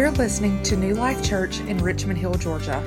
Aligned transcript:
You're 0.00 0.10
listening 0.12 0.62
to 0.62 0.78
New 0.78 0.94
Life 0.94 1.22
Church 1.22 1.60
in 1.60 1.76
Richmond 1.76 2.18
Hill, 2.18 2.32
Georgia. 2.36 2.82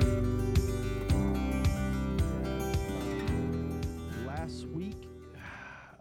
Last 4.25 4.65
week, 4.69 4.97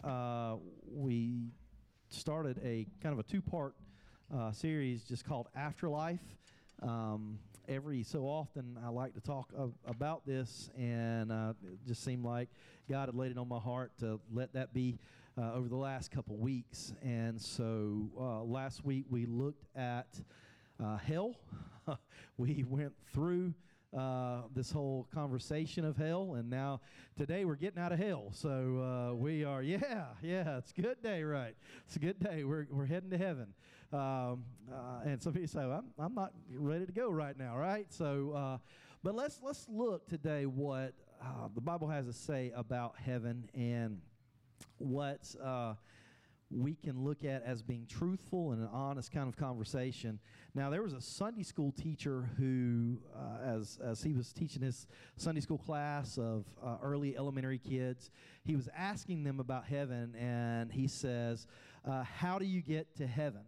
uh, 0.02 0.56
we 0.90 1.50
started 2.08 2.58
a 2.64 2.86
kind 3.02 3.12
of 3.12 3.18
a 3.18 3.25
two 3.25 3.43
part 3.43 3.75
uh, 4.34 4.52
series 4.52 5.04
just 5.04 5.26
called 5.26 5.48
Afterlife. 5.54 6.25
Um, 6.82 7.38
every 7.68 8.04
so 8.04 8.22
often, 8.22 8.79
I 8.82 8.88
like 8.88 9.12
to 9.12 9.20
talk 9.20 9.52
about 9.86 10.24
this, 10.26 10.70
and 10.79 11.30
uh, 11.30 11.52
it 11.62 11.86
just 11.86 12.02
seemed 12.02 12.24
like 12.24 12.48
God 12.88 13.08
had 13.08 13.14
laid 13.14 13.32
it 13.32 13.36
on 13.36 13.50
my 13.50 13.60
heart 13.60 13.92
to 13.98 14.18
let 14.32 14.54
that 14.54 14.72
be 14.72 14.98
uh, 15.36 15.52
over 15.52 15.68
the 15.68 15.76
last 15.76 16.10
couple 16.10 16.38
weeks. 16.38 16.94
And 17.02 17.38
so 17.38 18.08
uh, 18.18 18.43
last 18.44 18.82
week, 18.82 19.04
we 19.10 19.26
looked 19.26 19.66
at 19.76 20.07
uh, 20.82 20.96
hell. 20.99 21.36
we 22.36 22.64
went 22.68 22.93
through 23.13 23.54
uh, 23.96 24.43
this 24.54 24.71
whole 24.71 25.07
conversation 25.14 25.85
of 25.85 25.96
hell, 25.96 26.35
and 26.35 26.49
now 26.49 26.81
today 27.17 27.45
we're 27.45 27.57
getting 27.57 27.81
out 27.81 27.93
of 27.93 27.99
hell. 27.99 28.31
So 28.32 29.11
uh, 29.11 29.14
we 29.14 29.45
are, 29.45 29.63
yeah, 29.63 30.07
yeah, 30.22 30.58
it's 30.58 30.72
a 30.77 30.81
good 30.81 31.03
day, 31.03 31.22
right? 31.22 31.55
It's 31.86 31.96
a 31.96 31.99
good 31.99 32.19
day. 32.19 32.45
We're, 32.45 32.67
we're 32.70 32.86
heading 32.86 33.11
to 33.11 33.19
heaven. 33.19 33.48
Um, 33.92 34.45
uh, 34.72 35.00
and 35.05 35.22
some 35.22 35.34
people 35.34 35.48
say, 35.48 35.61
well, 35.61 35.84
I'm, 35.98 36.05
I'm 36.05 36.14
not 36.14 36.33
ready 36.55 36.86
to 36.86 36.92
go 36.92 37.11
right 37.11 37.39
now, 37.39 37.56
right? 37.56 37.86
So, 37.91 38.33
uh, 38.33 38.58
but 39.05 39.14
let's 39.14 39.41
let's 39.42 39.67
look 39.69 40.08
today 40.08 40.47
what 40.47 40.94
uh, 41.20 41.48
the 41.55 41.61
Bible 41.61 41.89
has 41.89 42.06
to 42.06 42.12
say 42.12 42.53
about 42.55 42.94
heaven 42.97 43.50
and 43.53 44.00
what 44.78 45.34
uh, 45.42 45.75
we 46.52 46.74
can 46.74 47.02
look 47.02 47.24
at 47.24 47.42
as 47.44 47.62
being 47.62 47.86
truthful 47.86 48.52
and 48.52 48.62
an 48.62 48.68
honest 48.72 49.10
kind 49.10 49.28
of 49.28 49.36
conversation. 49.36 50.18
Now, 50.54 50.70
there 50.70 50.82
was 50.82 50.92
a 50.92 51.00
Sunday 51.00 51.42
school 51.42 51.72
teacher 51.72 52.28
who, 52.38 52.98
uh, 53.14 53.56
as, 53.58 53.78
as 53.82 54.02
he 54.02 54.12
was 54.12 54.32
teaching 54.32 54.62
his 54.62 54.86
Sunday 55.16 55.40
school 55.40 55.58
class 55.58 56.18
of 56.18 56.44
uh, 56.62 56.77
early 56.82 57.16
elementary 57.16 57.58
kids, 57.58 58.10
he 58.44 58.56
was 58.56 58.68
asking 58.77 59.24
them 59.24 59.40
about 59.40 59.64
heaven, 59.64 60.14
and 60.16 60.70
he 60.70 60.86
says, 60.86 61.46
uh, 61.88 62.02
How 62.02 62.38
do 62.38 62.44
you 62.44 62.60
get 62.60 62.96
to 62.96 63.06
heaven? 63.06 63.42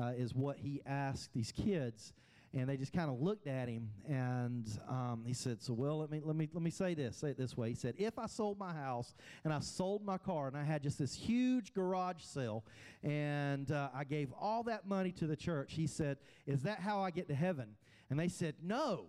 Uh, 0.00 0.12
is 0.16 0.32
what 0.32 0.58
he 0.58 0.80
asked 0.86 1.32
these 1.34 1.50
kids 1.50 2.12
and 2.54 2.68
they 2.68 2.76
just 2.76 2.92
kind 2.92 3.10
of 3.10 3.20
looked 3.20 3.46
at 3.46 3.68
him 3.68 3.90
and 4.08 4.66
um, 4.88 5.22
he 5.26 5.34
said 5.34 5.60
so 5.62 5.72
well 5.72 5.98
let 5.98 6.10
me 6.10 6.20
let 6.24 6.36
me 6.36 6.48
let 6.52 6.62
me 6.62 6.70
say 6.70 6.94
this 6.94 7.16
say 7.16 7.30
it 7.30 7.38
this 7.38 7.56
way 7.56 7.68
he 7.68 7.74
said 7.74 7.94
if 7.98 8.18
i 8.18 8.26
sold 8.26 8.58
my 8.58 8.72
house 8.72 9.14
and 9.44 9.52
i 9.52 9.60
sold 9.60 10.04
my 10.04 10.16
car 10.16 10.48
and 10.48 10.56
i 10.56 10.64
had 10.64 10.82
just 10.82 10.98
this 10.98 11.14
huge 11.14 11.74
garage 11.74 12.22
sale 12.22 12.64
and 13.02 13.70
uh, 13.70 13.88
i 13.94 14.04
gave 14.04 14.32
all 14.40 14.62
that 14.62 14.86
money 14.86 15.12
to 15.12 15.26
the 15.26 15.36
church 15.36 15.74
he 15.74 15.86
said 15.86 16.16
is 16.46 16.62
that 16.62 16.80
how 16.80 17.00
i 17.00 17.10
get 17.10 17.28
to 17.28 17.34
heaven 17.34 17.68
and 18.10 18.18
they 18.18 18.28
said 18.28 18.54
no 18.62 19.06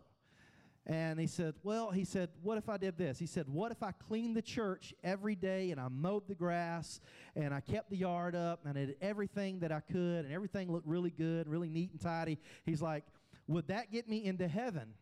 and 0.89 1.19
he 1.19 1.27
said, 1.27 1.53
Well, 1.61 1.91
he 1.91 2.03
said, 2.03 2.29
What 2.41 2.57
if 2.57 2.67
I 2.67 2.77
did 2.77 2.97
this? 2.97 3.19
He 3.19 3.27
said, 3.27 3.47
What 3.47 3.71
if 3.71 3.83
I 3.83 3.91
cleaned 3.91 4.35
the 4.35 4.41
church 4.41 4.91
every 5.03 5.35
day 5.35 5.69
and 5.69 5.79
I 5.79 5.87
mowed 5.87 6.27
the 6.27 6.33
grass 6.33 6.99
and 7.35 7.53
I 7.53 7.59
kept 7.59 7.91
the 7.91 7.97
yard 7.97 8.35
up 8.35 8.61
and 8.65 8.75
I 8.75 8.85
did 8.85 8.95
everything 8.99 9.59
that 9.59 9.71
I 9.71 9.81
could 9.81 10.25
and 10.25 10.33
everything 10.33 10.71
looked 10.71 10.87
really 10.87 11.11
good, 11.11 11.47
really 11.47 11.69
neat 11.69 11.91
and 11.91 12.01
tidy? 12.01 12.39
He's 12.65 12.81
like, 12.81 13.03
would 13.49 13.67
that 13.67 13.91
get 13.91 14.07
me 14.07 14.23
into 14.23 14.47
heaven? 14.47 14.93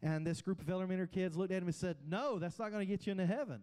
And 0.00 0.26
this 0.26 0.40
group 0.40 0.60
of 0.60 0.70
elementary 0.70 1.08
kids 1.08 1.36
looked 1.36 1.52
at 1.52 1.60
him 1.60 1.68
and 1.68 1.74
said, 1.74 1.96
No, 2.08 2.38
that's 2.38 2.58
not 2.58 2.70
going 2.70 2.86
to 2.86 2.90
get 2.90 3.06
you 3.06 3.10
into 3.10 3.26
heaven. 3.26 3.62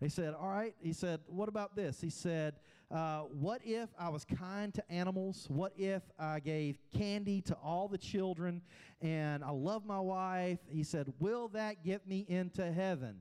He 0.00 0.08
said, 0.08 0.34
All 0.34 0.48
right. 0.48 0.74
He 0.82 0.92
said, 0.92 1.20
What 1.26 1.48
about 1.48 1.76
this? 1.76 2.00
He 2.00 2.10
said, 2.10 2.54
uh, 2.90 3.20
What 3.20 3.60
if 3.64 3.88
I 3.98 4.08
was 4.08 4.24
kind 4.24 4.74
to 4.74 4.92
animals? 4.92 5.46
What 5.48 5.72
if 5.76 6.02
I 6.18 6.40
gave 6.40 6.78
candy 6.96 7.40
to 7.42 7.54
all 7.62 7.86
the 7.86 7.98
children 7.98 8.62
and 9.00 9.44
I 9.44 9.50
love 9.50 9.86
my 9.86 10.00
wife? 10.00 10.58
He 10.68 10.82
said, 10.82 11.12
Will 11.20 11.48
that 11.48 11.84
get 11.84 12.08
me 12.08 12.26
into 12.28 12.72
heaven? 12.72 13.20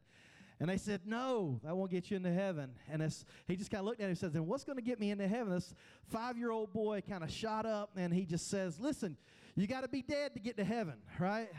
And 0.59 0.69
they 0.69 0.77
said, 0.77 1.01
No, 1.05 1.59
that 1.63 1.77
won't 1.77 1.91
get 1.91 2.09
you 2.09 2.17
into 2.17 2.33
heaven. 2.33 2.71
And 2.89 3.03
he 3.47 3.55
just 3.55 3.69
kind 3.69 3.81
of 3.81 3.85
looked 3.85 3.99
at 3.99 4.05
him 4.05 4.09
and 4.09 4.17
says, 4.17 4.31
Then 4.31 4.47
what's 4.47 4.63
going 4.63 4.77
to 4.77 4.83
get 4.83 4.99
me 4.99 5.11
into 5.11 5.27
heaven? 5.27 5.53
This 5.53 5.75
five 6.09 6.37
year 6.37 6.49
old 6.49 6.73
boy 6.73 7.03
kind 7.07 7.23
of 7.23 7.29
shot 7.29 7.67
up 7.67 7.91
and 7.95 8.11
he 8.11 8.25
just 8.25 8.49
says, 8.49 8.79
Listen, 8.79 9.17
you 9.55 9.67
got 9.67 9.81
to 9.81 9.87
be 9.87 10.01
dead 10.01 10.33
to 10.33 10.39
get 10.39 10.57
to 10.57 10.63
heaven, 10.63 10.95
right? 11.19 11.49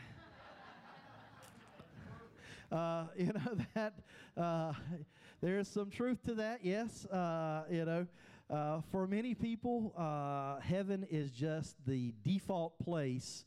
Uh, 2.71 3.05
you 3.15 3.27
know 3.27 3.57
that 3.75 3.93
uh, 4.35 4.73
there 5.41 5.59
is 5.59 5.67
some 5.67 5.89
truth 5.89 6.21
to 6.23 6.33
that. 6.33 6.59
Yes, 6.63 7.05
uh, 7.05 7.63
you 7.69 7.85
know, 7.85 8.07
uh, 8.49 8.81
for 8.91 9.07
many 9.07 9.33
people, 9.33 9.93
uh, 9.97 10.59
heaven 10.59 11.05
is 11.09 11.31
just 11.31 11.75
the 11.85 12.13
default 12.23 12.77
place 12.79 13.45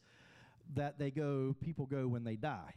that 0.74 0.98
they 0.98 1.10
go. 1.10 1.54
People 1.62 1.86
go 1.86 2.06
when 2.06 2.24
they 2.24 2.36
die. 2.36 2.74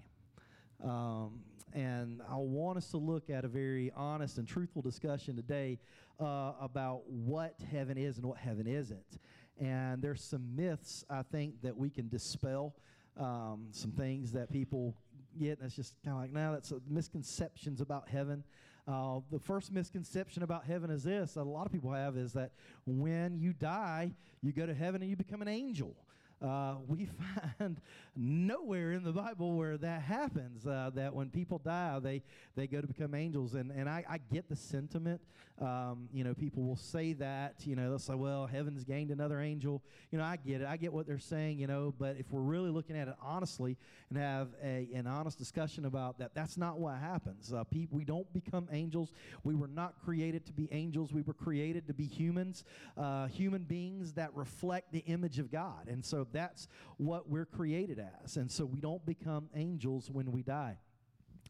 Um, 0.84 1.42
and 1.74 2.22
I 2.30 2.36
want 2.36 2.80
us 2.80 2.90
to 2.92 2.98
look 2.98 3.30
at 3.30 3.46
a 3.46 3.48
very 3.48 3.92
honest 3.96 4.38
and 4.38 4.48
truthful 4.48 4.81
discussion 4.81 5.36
today 5.36 5.80
uh, 6.20 6.54
about 6.60 7.08
what 7.08 7.56
heaven 7.72 7.98
is 7.98 8.18
and 8.18 8.26
what 8.26 8.38
heaven 8.38 8.68
isn't. 8.68 9.20
And 9.62 10.02
there's 10.02 10.24
some 10.24 10.56
myths, 10.56 11.06
I 11.08 11.22
think, 11.22 11.62
that 11.62 11.78
we 11.78 11.92
can 11.92 12.10
dispel, 12.10 12.74
um, 13.16 13.68
some 13.72 13.92
things 13.92 14.32
that 14.32 14.52
people 14.52 14.96
get. 15.40 15.62
That's 15.62 15.76
just 15.76 15.94
kind 16.04 16.18
of 16.18 16.24
like, 16.24 16.34
now 16.34 16.54
that's 16.54 16.74
misconceptions 16.90 17.80
about 17.80 18.10
heaven. 18.10 18.44
Uh, 18.88 19.20
the 19.32 19.40
first 19.40 19.72
misconception 19.72 20.42
about 20.42 20.66
heaven 20.66 20.90
is 20.90 21.04
this 21.04 21.36
that 21.36 21.42
a 21.42 21.44
lot 21.44 21.68
of 21.68 21.72
people 21.72 21.92
have 21.92 22.18
is 22.18 22.34
that 22.34 22.52
when 22.88 23.38
you 23.38 23.54
die, 23.54 24.12
you 24.42 24.52
go 24.52 24.66
to 24.66 24.74
heaven 24.74 25.02
and 25.02 25.10
you 25.12 25.16
become 25.16 25.44
an 25.44 25.48
angel. 25.48 25.96
Uh, 26.41 26.75
we 26.88 27.07
find 27.59 27.79
nowhere 28.16 28.94
in 28.94 29.03
the 29.03 29.12
Bible 29.12 29.53
where 29.53 29.78
that 29.78 30.02
happens. 30.02 30.66
Uh, 30.66 30.90
that 30.96 31.13
when 31.13 31.29
people 31.29 31.59
die, 31.59 32.00
they 32.00 32.24
they 32.56 32.68
go 32.68 32.81
to 32.81 32.88
become 32.88 33.13
angels, 33.13 33.53
and 33.53 33.72
and 33.72 33.88
I, 33.88 34.03
I 34.09 34.18
get 34.31 34.50
the 34.50 34.56
sentiment. 34.56 35.22
Um, 35.59 36.09
you 36.12 36.24
know, 36.24 36.34
people 36.34 36.63
will 36.63 36.75
say 36.75 37.13
that. 37.13 37.56
You 37.66 37.75
know, 37.75 37.90
they'll 37.90 38.00
say, 38.00 38.16
"Well, 38.16 38.47
heaven's 38.47 38.84
gained 38.84 39.12
another 39.12 39.40
angel." 39.40 39.84
You 40.12 40.18
know, 40.18 40.24
I 40.24 40.38
get 40.38 40.62
it. 40.62 40.68
I 40.68 40.78
get 40.78 40.91
what 40.91 41.06
they're 41.06 41.19
saying. 41.19 41.59
You 41.59 41.68
know, 41.68 41.94
but 41.97 42.18
if 42.18 42.31
we're 42.31 42.41
really 42.41 42.72
looking 42.72 42.97
at 42.97 43.07
it 43.07 43.16
honestly 43.22 43.78
and 44.09 44.18
have 44.18 44.50
a 44.63 44.90
an 44.96 45.06
honest 45.06 45.38
discussion 45.38 45.85
about 45.85 46.18
that, 46.19 46.34
that's 46.34 46.57
not 46.57 46.80
what 46.80 46.97
happens. 46.97 47.53
Uh, 47.53 47.63
we 47.91 48.03
don't 48.03 48.31
become 48.34 48.68
angels. 48.72 49.12
We 49.44 49.53
were 49.53 49.68
not 49.68 49.96
created 50.03 50.46
to 50.47 50.53
be 50.53 50.68
angels. 50.72 51.13
We 51.13 51.22
were 51.22 51.34
created 51.34 51.88
to 51.88 51.94
be 51.94 52.06
humans, 52.06 52.63
uh, 52.97 53.28
human 53.28 53.63
beings 53.63 54.13
that 54.13 54.35
reflect 54.35 54.91
the 54.91 55.03
image 55.06 55.38
of 55.38 55.51
God, 55.51 55.88
and 55.88 56.03
so 56.03 56.25
that's 56.31 56.68
what 56.97 57.30
we're 57.30 57.46
created 57.46 58.02
as. 58.24 58.38
And 58.38 58.52
so 58.52 58.66
we 58.66 58.80
don't 58.80 59.06
become 59.06 59.50
angels 59.56 60.09
when 60.09 60.31
we 60.31 60.44
die. 60.44 60.78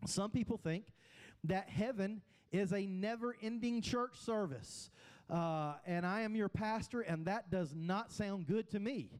Some 0.06 0.32
people 0.32 0.58
think 0.58 0.86
that 1.44 1.70
heaven 1.70 2.22
is 2.52 2.74
a 2.74 2.86
never 2.86 3.36
ending 3.42 3.82
church 3.82 4.16
service. 4.16 4.90
Uh, 5.30 5.76
and 5.86 6.06
I 6.06 6.22
am 6.22 6.36
your 6.36 6.50
pastor, 6.50 7.02
and 7.02 7.26
that 7.26 7.50
does 7.50 7.74
not 7.74 8.12
sound 8.12 8.48
good 8.48 8.70
to 8.72 8.80
me. 8.80 9.12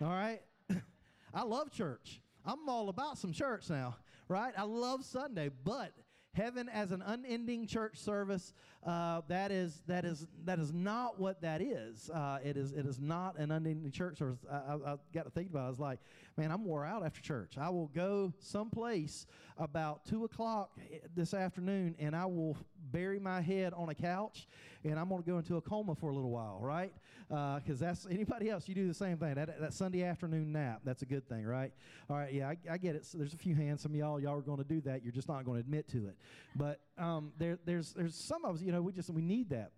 All 0.00 0.08
right? 0.08 0.40
I 1.34 1.42
love 1.44 1.70
church. 1.70 2.20
I'm 2.44 2.68
all 2.68 2.88
about 2.88 3.18
some 3.18 3.32
church 3.32 3.70
now, 3.70 3.96
right? 4.28 4.52
I 4.56 4.64
love 4.64 5.04
Sunday, 5.04 5.50
but 5.64 5.92
heaven 6.34 6.68
as 6.68 6.90
an 6.90 7.02
unending 7.02 7.66
church 7.66 7.96
service 7.96 8.52
uh, 8.86 9.22
that 9.28 9.50
is 9.50 9.82
that 9.86 10.04
is 10.04 10.26
that 10.44 10.58
is 10.58 10.72
not 10.72 11.18
what 11.18 11.40
that 11.40 11.62
is 11.62 12.10
uh, 12.10 12.38
it 12.44 12.56
is 12.56 12.72
it 12.72 12.84
is 12.86 13.00
not 13.00 13.38
an 13.38 13.50
unending 13.50 13.90
church 13.90 14.18
service 14.18 14.38
I, 14.50 14.56
I, 14.56 14.74
I, 14.92 14.96
got 15.14 15.24
to 15.24 15.30
think 15.30 15.50
about 15.50 15.64
it 15.64 15.66
I 15.66 15.70
was 15.70 15.80
like 15.80 16.00
man 16.36 16.50
I'm 16.50 16.64
wore 16.64 16.84
out 16.84 17.04
after 17.04 17.20
church 17.22 17.56
I 17.58 17.70
will 17.70 17.88
go 17.94 18.32
someplace 18.38 19.26
about 19.56 20.04
two 20.04 20.24
o'clock 20.24 20.78
this 21.14 21.32
afternoon 21.32 21.94
and 21.98 22.14
I 22.14 22.26
will 22.26 22.58
bury 22.92 23.18
my 23.18 23.40
head 23.40 23.72
on 23.72 23.88
a 23.88 23.94
couch 23.94 24.46
and 24.84 24.98
I'm 24.98 25.08
going 25.08 25.22
to 25.22 25.30
go 25.30 25.38
into 25.38 25.56
a 25.56 25.62
coma 25.62 25.94
for 25.94 26.10
a 26.10 26.14
little 26.14 26.30
while 26.30 26.58
right 26.60 26.92
because 27.28 27.82
uh, 27.82 27.86
that's 27.86 28.06
anybody 28.10 28.50
else. 28.50 28.68
You 28.68 28.74
do 28.74 28.86
the 28.86 28.94
same 28.94 29.16
thing. 29.16 29.34
That, 29.34 29.60
that 29.60 29.72
Sunday 29.72 30.04
afternoon 30.04 30.52
nap. 30.52 30.82
That's 30.84 31.02
a 31.02 31.06
good 31.06 31.28
thing, 31.28 31.44
right? 31.44 31.72
All 32.10 32.16
right. 32.16 32.32
Yeah, 32.32 32.48
I, 32.48 32.56
I 32.70 32.78
get 32.78 32.94
it. 32.94 33.06
So 33.06 33.18
there's 33.18 33.34
a 33.34 33.38
few 33.38 33.54
hands. 33.54 33.82
Some 33.82 33.92
of 33.92 33.96
y'all, 33.96 34.20
y'all 34.20 34.38
are 34.38 34.42
going 34.42 34.58
to 34.58 34.64
do 34.64 34.80
that. 34.82 35.02
You're 35.02 35.12
just 35.12 35.28
not 35.28 35.44
going 35.44 35.56
to 35.56 35.60
admit 35.60 35.88
to 35.88 36.06
it. 36.06 36.16
But 36.54 36.80
um, 36.98 37.32
there, 37.38 37.58
there's 37.64 37.92
there's 37.92 38.14
some 38.14 38.44
of 38.44 38.56
us. 38.56 38.62
You 38.62 38.72
know, 38.72 38.73
we 38.82 38.92
just 38.92 39.10
we 39.10 39.22
need 39.22 39.50
that. 39.50 39.70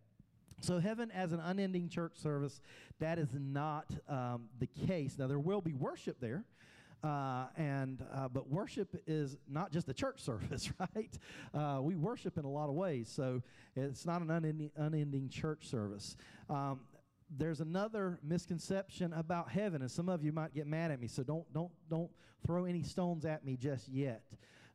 So, 0.61 0.79
heaven 0.79 1.11
as 1.11 1.33
an 1.33 1.41
unending 1.41 1.89
church 1.89 2.17
service, 2.17 2.61
that 2.99 3.19
is 3.19 3.29
not 3.39 3.87
um, 4.09 4.49
the 4.59 4.67
case. 4.87 5.19
Now, 5.19 5.27
there 5.27 5.39
will 5.39 5.61
be 5.61 5.75
worship 5.75 6.19
there. 6.21 6.45
Uh, 7.05 7.47
and 7.57 8.03
uh, 8.13 8.27
but 8.27 8.49
worship 8.49 8.97
is 9.07 9.37
not 9.47 9.71
just 9.71 9.89
a 9.89 9.95
church 9.95 10.21
service, 10.25 10.73
right? 10.79 11.19
Uh, 11.55 11.81
we 11.83 11.95
worship 11.95 12.39
in 12.39 12.45
a 12.45 12.51
lot 12.51 12.69
of 12.69 12.75
ways, 12.75 13.09
so 13.09 13.43
it's 13.77 14.07
not 14.07 14.23
an 14.23 14.31
unending, 14.31 14.71
unending 14.77 15.29
church 15.29 15.69
service. 15.69 16.17
Um, 16.49 16.81
there's 17.31 17.61
another 17.61 18.19
misconception 18.23 19.13
about 19.13 19.51
heaven, 19.51 19.83
and 19.83 19.91
some 19.91 20.09
of 20.09 20.25
you 20.25 20.33
might 20.33 20.55
get 20.55 20.67
mad 20.67 20.91
at 20.91 21.01
me. 21.01 21.07
So 21.07 21.23
don't 21.23 21.51
don't 21.53 21.71
don't 21.91 22.11
throw 22.47 22.65
any 22.65 22.83
stones 22.83 23.25
at 23.25 23.45
me 23.45 23.57
just 23.57 23.89
yet. 23.89 24.23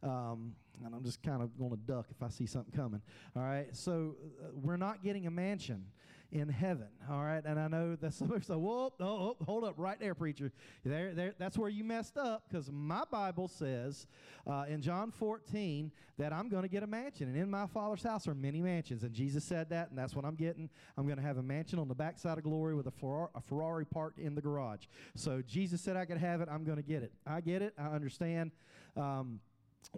Um, 0.03 0.55
and 0.85 0.95
I'm 0.95 1.03
just 1.03 1.21
kind 1.21 1.41
of 1.41 1.57
going 1.57 1.71
to 1.71 1.77
duck 1.77 2.07
if 2.09 2.21
I 2.21 2.29
see 2.29 2.45
something 2.45 2.73
coming. 2.73 3.01
All 3.35 3.43
right. 3.43 3.67
So 3.75 4.15
uh, 4.41 4.47
we're 4.53 4.77
not 4.77 5.03
getting 5.03 5.27
a 5.27 5.31
mansion 5.31 5.85
in 6.31 6.47
heaven. 6.47 6.87
All 7.09 7.21
right, 7.21 7.43
and 7.45 7.59
I 7.59 7.67
know 7.67 7.95
that 7.97 8.13
some 8.13 8.29
people 8.29 8.41
say, 8.41 8.53
"Whoa, 8.53 8.93
oh, 8.99 9.05
oh, 9.05 9.37
hold 9.45 9.63
up, 9.63 9.75
right 9.77 9.99
there, 9.99 10.15
preacher. 10.15 10.51
There, 10.83 11.13
there. 11.13 11.35
That's 11.37 11.57
where 11.57 11.69
you 11.69 11.83
messed 11.83 12.17
up 12.17 12.43
because 12.47 12.71
my 12.71 13.03
Bible 13.11 13.47
says 13.47 14.07
uh, 14.47 14.65
in 14.69 14.81
John 14.81 15.11
14 15.11 15.91
that 16.17 16.31
I'm 16.31 16.47
going 16.49 16.63
to 16.63 16.69
get 16.69 16.83
a 16.83 16.87
mansion, 16.87 17.27
and 17.27 17.37
in 17.37 17.49
my 17.49 17.67
Father's 17.67 18.03
house 18.03 18.27
are 18.27 18.35
many 18.35 18.61
mansions. 18.61 19.03
And 19.03 19.13
Jesus 19.13 19.43
said 19.43 19.69
that, 19.71 19.89
and 19.89 19.97
that's 19.97 20.15
what 20.15 20.23
I'm 20.23 20.35
getting. 20.35 20.69
I'm 20.97 21.05
going 21.05 21.17
to 21.17 21.23
have 21.23 21.37
a 21.37 21.43
mansion 21.43 21.79
on 21.79 21.87
the 21.87 21.95
backside 21.95 22.37
of 22.37 22.43
glory 22.43 22.75
with 22.75 22.87
a, 22.87 22.91
Ferrari, 22.91 23.29
a 23.35 23.41
Ferrari 23.41 23.85
parked 23.85 24.19
in 24.19 24.35
the 24.35 24.41
garage. 24.41 24.85
So 25.15 25.41
Jesus 25.45 25.81
said 25.81 25.97
I 25.97 26.05
could 26.05 26.17
have 26.17 26.41
it. 26.41 26.47
I'm 26.49 26.63
going 26.63 26.77
to 26.77 26.83
get 26.83 27.03
it. 27.03 27.11
I 27.27 27.41
get 27.41 27.61
it. 27.61 27.73
I 27.77 27.87
understand. 27.87 28.51
Um, 28.95 29.39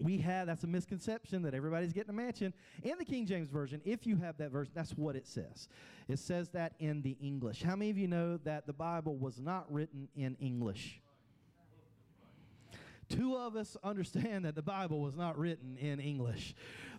we 0.02 0.18
have 0.18 0.48
that's 0.48 0.64
a 0.64 0.68
misconception 0.68 1.44
that 1.44 1.54
everybody's 1.54 1.94
getting 1.94 2.10
a 2.10 2.14
mansion. 2.14 2.54
In 2.84 2.98
the 2.98 3.06
king 3.06 3.26
james 3.26 3.50
version 3.50 3.82
if 3.86 4.08
you 4.08 4.16
have 4.18 4.38
that 4.38 4.52
version 4.52 4.72
that's 4.76 4.92
what 4.92 5.16
it 5.16 5.28
says. 5.28 5.68
It 6.08 6.20
says 6.20 6.50
that 6.50 6.74
in 6.80 7.02
the 7.02 7.18
english. 7.22 7.62
How 7.62 7.76
many 7.76 7.92
of 7.92 7.98
you 7.98 8.08
know 8.08 8.38
that 8.44 8.66
the 8.66 8.74
bible 8.74 9.18
was 9.18 9.40
not 9.40 9.72
written 9.72 10.08
in 10.16 10.36
english? 10.40 11.00
Two 13.10 13.36
of 13.36 13.56
us 13.56 13.78
understand 13.84 14.46
that 14.46 14.56
the 14.56 14.62
bible 14.62 15.00
was 15.00 15.16
not 15.16 15.38
written 15.38 15.78
in 15.78 16.00
english 16.00 16.56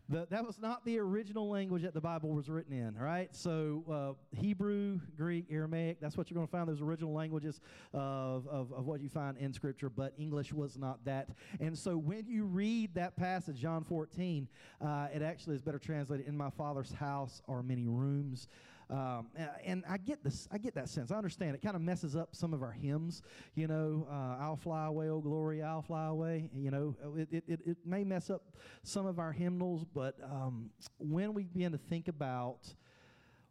the, 0.09 0.27
that 0.31 0.45
was 0.45 0.59
not 0.59 0.85
the 0.85 0.99
original 0.99 1.49
language 1.49 1.83
that 1.83 1.95
the 1.95 2.01
Bible 2.01 2.31
was 2.31 2.49
written 2.49 2.73
in, 2.73 2.95
right? 2.97 3.35
So 3.35 3.85
uh, 3.91 4.39
Hebrew, 4.39 5.01
Greek, 5.17 5.47
Aramaic, 5.51 5.99
that's 6.01 6.17
what 6.17 6.31
you're 6.31 6.37
going 6.37 6.47
to 6.47 6.51
find, 6.51 6.69
those 6.69 6.83
original 6.83 7.15
languages 7.15 7.61
of, 7.95 8.47
of, 8.49 8.73
of 8.73 8.87
what 8.87 9.01
you 9.01 9.09
find 9.09 9.39
in 9.39 9.53
Scripture, 9.53 9.89
but 9.89 10.13
English 10.19 10.53
was 10.53 10.77
not 10.77 11.03
that. 11.07 11.31
And 11.59 11.77
so 11.77 11.97
when 11.97 12.27
you 12.27 12.45
read 12.45 12.95
that 12.95 13.17
passage, 13.17 13.57
John 13.57 13.83
14, 13.83 14.47
uh, 14.81 15.09
it 15.15 15.23
actually 15.23 15.57
is 15.57 15.63
better 15.63 15.79
translated, 15.79 16.27
In 16.27 16.37
my 16.37 16.51
Father's 16.51 16.93
house 16.93 17.41
are 17.49 17.63
many 17.63 17.87
rooms. 17.87 18.49
Um, 18.91 19.29
and 19.65 19.83
I 19.89 19.97
get 19.97 20.23
this, 20.23 20.47
I 20.53 20.59
get 20.59 20.75
that 20.75 20.89
sense. 20.89 21.11
I 21.11 21.17
understand 21.17 21.55
it 21.55 21.63
kind 21.63 21.77
of 21.77 21.83
messes 21.83 22.17
up 22.17 22.35
some 22.37 22.53
of 22.53 22.63
our 22.63 22.73
hymns. 22.73 23.23
You 23.55 23.67
know, 23.67 24.07
uh, 24.11 24.43
"I'll 24.43 24.57
fly 24.57 24.87
away, 24.87 25.09
oh 25.09 25.21
glory, 25.21 25.63
I'll 25.63 25.83
fly 25.83 26.07
away." 26.07 26.51
You 26.55 26.71
know, 26.71 26.97
it, 27.17 27.29
it, 27.31 27.45
it, 27.47 27.61
it 27.67 27.77
may 27.85 28.05
mess 28.05 28.31
up 28.31 28.43
some 28.83 29.07
of 29.07 29.19
our 29.19 29.33
hymnals, 29.33 29.85
but 29.85 30.17
um, 30.23 30.71
when 30.99 31.35
we 31.35 31.45
begin 31.45 31.73
to 31.73 31.79
think 31.79 32.09
about 32.09 32.75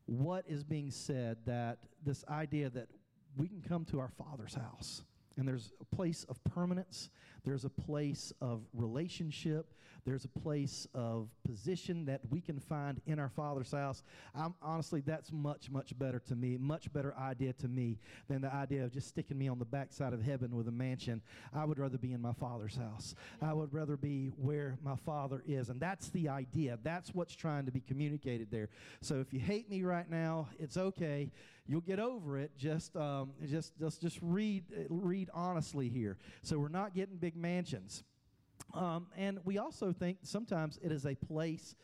what 0.05 0.45
is 0.47 0.63
being 0.63 0.91
said, 0.91 1.37
that 1.45 1.79
this 2.05 2.23
idea 2.29 2.69
that 2.69 2.87
we 3.35 3.47
can 3.47 3.61
come 3.61 3.85
to 3.85 3.99
our 3.99 4.09
Father's 4.09 4.53
house 4.53 5.03
and 5.37 5.47
there's 5.47 5.71
a 5.81 5.95
place 5.95 6.25
of 6.29 6.43
permanence, 6.43 7.09
there's 7.45 7.65
a 7.65 7.69
place 7.69 8.31
of 8.41 8.61
relationship, 8.73 9.73
there's 10.05 10.25
a 10.25 10.39
place 10.39 10.85
of 10.93 11.29
position 11.45 12.05
that 12.05 12.19
we 12.29 12.41
can 12.41 12.59
find 12.59 13.01
in 13.05 13.19
our 13.19 13.29
Father's 13.29 13.71
house. 13.71 14.03
I'm, 14.35 14.53
honestly, 14.61 15.01
that's 15.01 15.31
much, 15.31 15.69
much 15.69 15.97
better 15.97 16.19
to 16.27 16.35
me, 16.35 16.57
much 16.57 16.91
better 16.91 17.15
idea 17.17 17.53
to 17.53 17.67
me 17.69 17.99
than 18.27 18.41
the 18.41 18.53
idea 18.53 18.83
of 18.83 18.91
just 18.91 19.07
sticking 19.07 19.37
me 19.37 19.47
on 19.47 19.59
the 19.59 19.65
backside 19.65 20.11
of 20.13 20.21
heaven 20.21 20.55
with 20.55 20.67
a 20.67 20.71
mansion. 20.71 21.21
I 21.53 21.63
would 21.63 21.79
rather 21.79 21.97
be 21.97 22.11
in 22.11 22.21
my 22.21 22.33
Father's 22.33 22.75
house. 22.75 23.15
I 23.41 23.53
would 23.53 23.73
rather 23.73 23.95
be 23.95 24.27
where 24.35 24.77
my 24.83 24.95
Father 25.05 25.41
is. 25.47 25.69
And 25.69 25.79
that's 25.79 26.09
the 26.09 26.27
idea. 26.27 26.77
That's 26.83 27.13
what's 27.13 27.35
trying 27.35 27.65
to 27.65 27.71
be 27.71 27.79
communicated 27.79 28.51
there. 28.51 28.69
So 29.01 29.21
if 29.21 29.33
you 29.33 29.39
hate 29.39 29.69
me 29.69 29.83
right 29.83 30.09
now, 30.09 30.49
it's 30.59 30.75
okay. 30.75 31.31
You'll 31.65 31.79
get 31.79 31.99
over 31.99 32.37
it. 32.37 32.51
Just, 32.57 32.93
um, 32.97 33.31
just, 33.49 33.79
just, 33.79 34.01
just 34.01 34.19
read, 34.21 34.65
read 34.89 35.29
honestly 35.33 35.87
here. 35.87 36.17
So 36.41 36.59
we're 36.59 36.67
not 36.67 36.93
getting 36.93 37.15
big 37.15 37.32
mansions. 37.35 38.03
Um, 38.73 39.07
and 39.17 39.39
we 39.43 39.57
also 39.57 39.91
think 39.91 40.19
sometimes 40.23 40.79
it 40.81 40.91
is 40.91 41.05
a 41.05 41.15
place 41.15 41.75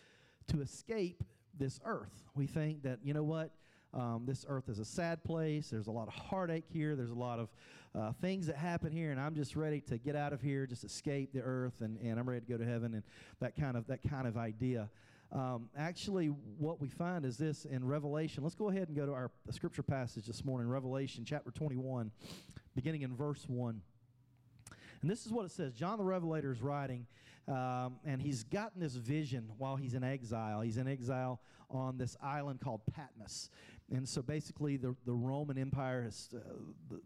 to 0.47 0.61
escape 0.61 1.23
this 1.57 1.79
earth. 1.85 2.23
We 2.35 2.47
think 2.47 2.83
that, 2.83 2.99
you 3.03 3.13
know 3.13 3.23
what, 3.23 3.51
um, 3.93 4.23
this 4.25 4.45
earth 4.47 4.69
is 4.69 4.79
a 4.79 4.85
sad 4.85 5.23
place. 5.23 5.69
There's 5.69 5.87
a 5.87 5.91
lot 5.91 6.07
of 6.07 6.13
heartache 6.13 6.65
here. 6.71 6.95
There's 6.95 7.11
a 7.11 7.15
lot 7.15 7.39
of 7.39 7.49
uh, 7.95 8.11
things 8.21 8.47
that 8.47 8.55
happen 8.55 8.91
here, 8.91 9.11
and 9.11 9.19
I'm 9.19 9.35
just 9.35 9.55
ready 9.55 9.81
to 9.81 9.97
get 9.97 10.15
out 10.15 10.31
of 10.31 10.41
here, 10.41 10.67
just 10.67 10.83
escape 10.83 11.33
the 11.33 11.41
earth, 11.41 11.81
and, 11.81 11.97
and 11.99 12.19
I'm 12.19 12.29
ready 12.29 12.41
to 12.41 12.51
go 12.51 12.57
to 12.57 12.65
heaven, 12.65 12.93
and 12.93 13.03
that 13.39 13.55
kind 13.59 13.75
of 13.75 13.87
that 13.87 14.07
kind 14.07 14.27
of 14.27 14.37
idea. 14.37 14.89
Um, 15.31 15.69
actually, 15.77 16.27
what 16.27 16.79
we 16.79 16.87
find 16.87 17.25
is 17.25 17.37
this 17.37 17.65
in 17.65 17.85
Revelation. 17.85 18.43
Let's 18.43 18.55
go 18.55 18.69
ahead 18.69 18.87
and 18.87 18.97
go 18.97 19.05
to 19.05 19.13
our 19.13 19.31
scripture 19.51 19.83
passage 19.83 20.25
this 20.25 20.43
morning, 20.45 20.67
Revelation 20.67 21.23
chapter 21.25 21.51
21, 21.51 22.11
beginning 22.75 23.01
in 23.01 23.15
verse 23.15 23.45
1. 23.47 23.81
And 25.01 25.09
this 25.09 25.25
is 25.25 25.31
what 25.31 25.45
it 25.45 25.51
says 25.51 25.73
John 25.73 25.97
the 25.97 26.03
Revelator 26.03 26.51
is 26.51 26.61
writing, 26.61 27.05
um, 27.47 27.95
and 28.05 28.21
he's 28.21 28.43
gotten 28.43 28.81
this 28.81 28.95
vision 28.95 29.49
while 29.57 29.75
he's 29.75 29.93
in 29.93 30.03
exile. 30.03 30.61
He's 30.61 30.77
in 30.77 30.87
exile 30.87 31.39
on 31.69 31.97
this 31.97 32.17
island 32.21 32.59
called 32.61 32.81
Patmos. 32.93 33.49
And 33.91 34.07
so 34.07 34.21
basically, 34.21 34.77
the, 34.77 34.95
the 35.05 35.13
Roman 35.13 35.57
Empire 35.57 36.03
has 36.03 36.29
uh, 36.35 36.39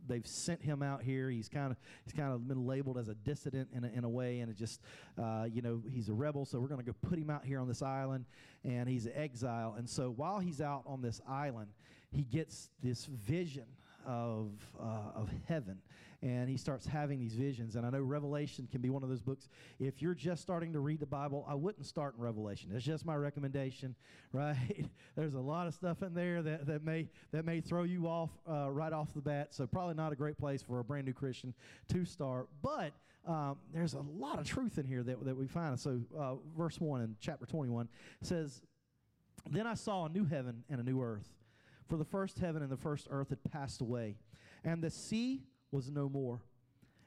they've 0.06 0.28
sent 0.28 0.62
him 0.62 0.84
out 0.84 1.02
here. 1.02 1.30
He's 1.30 1.48
kind 1.48 1.72
of 1.72 1.78
he's 2.04 2.14
kind 2.14 2.34
of 2.34 2.46
been 2.46 2.68
labeled 2.68 2.98
as 2.98 3.08
a 3.08 3.16
dissident 3.16 3.70
in 3.74 3.86
a, 3.86 3.88
in 3.88 4.04
a 4.04 4.10
way, 4.10 4.40
and 4.40 4.52
it 4.52 4.58
just 4.58 4.82
uh, 5.18 5.46
you 5.50 5.62
know 5.62 5.82
he's 5.90 6.10
a 6.10 6.14
rebel. 6.14 6.46
So 6.46 6.60
we're 6.60 6.68
going 6.68 6.84
to 6.84 6.86
go 6.86 6.96
put 7.08 7.18
him 7.18 7.30
out 7.30 7.46
here 7.46 7.60
on 7.60 7.70
this 7.70 7.82
island, 7.82 8.26
and 8.66 8.90
he's 8.90 9.06
an 9.06 9.14
exile. 9.16 9.76
And 9.78 9.90
so 9.90 10.12
while 10.12 10.40
he's 10.40 10.60
out 10.60 10.84
on 10.86 11.02
this 11.02 11.22
island, 11.28 11.70
he 12.12 12.24
gets 12.24 12.70
this 12.82 13.06
vision 13.06 13.66
of 14.06 14.52
uh, 14.80 15.20
of 15.20 15.30
heaven, 15.48 15.80
and 16.22 16.50
he 16.50 16.58
starts 16.58 16.86
having 16.86 17.20
these 17.20 17.34
visions. 17.34 17.76
And 17.76 17.86
I 17.86 17.90
know 17.90 18.02
Revelation 18.02 18.68
can 18.72 18.82
be 18.82 18.90
one 18.90 19.04
of 19.04 19.10
those 19.10 19.22
books. 19.22 19.50
If 19.80 20.02
you're 20.02 20.14
just 20.14 20.42
starting 20.42 20.72
to 20.74 20.80
read 20.80 21.00
the 21.00 21.06
Bible, 21.06 21.46
I 21.48 21.54
wouldn't 21.54 21.86
start 21.86 22.16
in 22.18 22.24
Revelation. 22.24 22.72
It's 22.74 22.86
just 22.86 23.06
my 23.06 23.16
recommendation, 23.16 23.96
right? 24.32 24.86
There's 25.16 25.36
a 25.36 25.40
lot 25.40 25.68
of 25.68 25.74
stuff 25.74 26.02
in 26.02 26.14
there 26.14 26.42
that, 26.42 26.66
that 26.68 26.84
may 26.84 27.10
that 27.32 27.46
may 27.46 27.62
throw 27.62 27.84
you 27.84 28.08
off 28.08 28.30
uh, 28.50 28.72
right 28.72 28.94
off 28.94 29.14
the 29.14 29.22
bat. 29.22 29.54
So 29.54 29.68
probably 29.68 29.96
not 29.96 30.14
a 30.14 30.16
great 30.16 30.38
place 30.38 30.62
for 30.62 30.80
a 30.80 30.84
brand 30.84 31.06
new 31.06 31.14
Christian 31.14 31.54
to 31.90 32.06
start. 32.06 32.48
But 32.62 32.94
um, 33.28 33.58
there's 33.74 33.94
a 33.94 34.02
lot 34.02 34.40
of 34.40 34.46
truth 34.46 34.78
in 34.78 34.86
here 34.86 35.04
that, 35.04 35.24
that 35.26 35.36
we 35.36 35.48
find. 35.48 35.80
So 35.80 36.02
uh, 36.18 36.36
verse 36.58 36.80
one 36.80 37.02
in 37.02 37.16
chapter 37.20 37.46
21 37.46 37.88
says, 38.22 38.62
"Then 39.50 39.68
I 39.68 39.74
saw 39.74 40.06
a 40.06 40.10
new 40.10 40.26
heaven 40.26 40.64
and 40.70 40.80
a 40.80 40.84
new 40.84 41.02
earth." 41.02 41.30
For 41.88 41.98
the 41.98 42.06
first 42.06 42.40
heaven 42.40 42.62
and 42.62 42.72
the 42.72 42.78
first 42.78 43.08
earth 43.10 43.30
had 43.30 43.44
passed 43.44 43.82
away, 43.82 44.16
and 44.64 44.82
the 44.82 44.90
sea 44.90 45.44
was 45.72 45.90
no 45.90 46.10
more. 46.10 46.42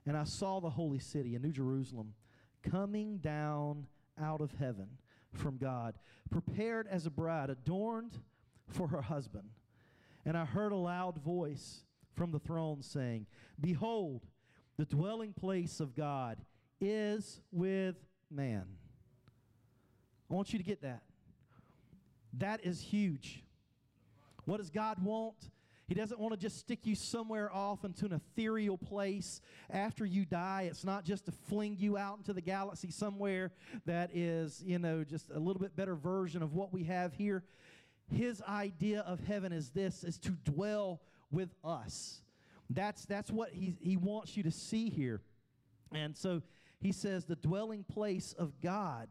And 0.07 0.17
I 0.17 0.25
saw 0.25 0.61
the 0.61 0.71
holy 0.71 0.99
city, 0.99 1.35
a 1.35 1.39
new 1.39 1.53
Jerusalem, 1.53 2.15
coming 2.63 3.19
down 3.19 3.87
out 4.21 4.41
of 4.41 4.53
heaven 4.59 4.89
from 5.33 5.57
God, 5.57 5.95
prepared 6.31 6.87
as 6.89 7.07
a 7.07 7.11
bride, 7.11 7.51
adorned 7.51 8.19
for 8.69 8.89
her 8.89 9.03
husband. 9.03 9.49
And 10.25 10.37
I 10.37 10.45
heard 10.45 10.73
a 10.73 10.77
loud 10.77 11.19
voice 11.19 11.85
from 12.15 12.33
the 12.33 12.39
throne 12.39 12.83
saying, 12.83 13.27
Behold, 13.61 14.27
the 14.77 14.85
dwelling 14.85 15.33
place 15.33 15.81
of 15.81 15.95
God 15.95 16.39
is 16.81 17.41
with 17.53 17.97
man. 18.31 18.65
I 20.31 20.35
want 20.35 20.53
you 20.53 20.59
to 20.59 20.65
get 20.65 20.83
that. 20.83 21.03
That 22.39 22.65
is 22.65 22.81
huge. 22.81 23.43
What 24.47 24.59
does 24.59 24.71
God 24.71 25.03
want? 25.03 25.51
He 25.89 25.95
doesn't 25.95 26.19
want 26.19 26.35
to 26.35 26.41
just 26.41 26.59
stick 26.59 26.81
you 26.85 26.97
somewhere 26.97 27.53
off 27.53 27.85
into 27.85 28.07
an 28.07 28.13
ethereal 28.13 28.77
place 28.77 29.41
after 29.71 30.05
you 30.05 30.25
die. 30.25 30.67
It's 30.69 30.85
not 30.85 31.05
just 31.05 31.27
to 31.27 31.33
fling 31.33 31.77
you 31.79 31.97
out 31.97 32.19
into 32.19 32.33
the 32.33 32.41
galaxy 32.41 32.91
somewhere 32.91 33.53
that 33.85 34.11
is, 34.13 34.63
you 34.67 34.81
know, 34.81 35.05
just 35.05 35.31
a 35.31 35.39
little 35.39 35.61
bit 35.61 35.77
better 35.77 35.95
version 35.95 36.43
of 36.43 36.55
what 36.55 36.73
we 36.73 36.85
have 36.85 37.13
here. 37.13 37.45
His 38.13 38.43
idea 38.49 39.01
of 39.01 39.21
heaven 39.21 39.53
is 39.53 39.71
this 39.71 40.03
is 40.03 40.19
to 40.21 40.31
dwell 40.31 41.03
with 41.31 41.55
us. 41.63 42.21
That's 42.69 43.05
that's 43.05 43.31
what 43.31 43.51
he, 43.53 43.77
he 43.81 43.97
wants 43.97 44.37
you 44.37 44.43
to 44.43 44.51
see 44.51 44.91
here. 44.91 45.21
And 45.93 46.17
so 46.17 46.43
he 46.81 46.91
says 46.91 47.25
the 47.25 47.37
dwelling 47.37 47.85
place 47.85 48.35
of 48.37 48.61
God 48.61 49.09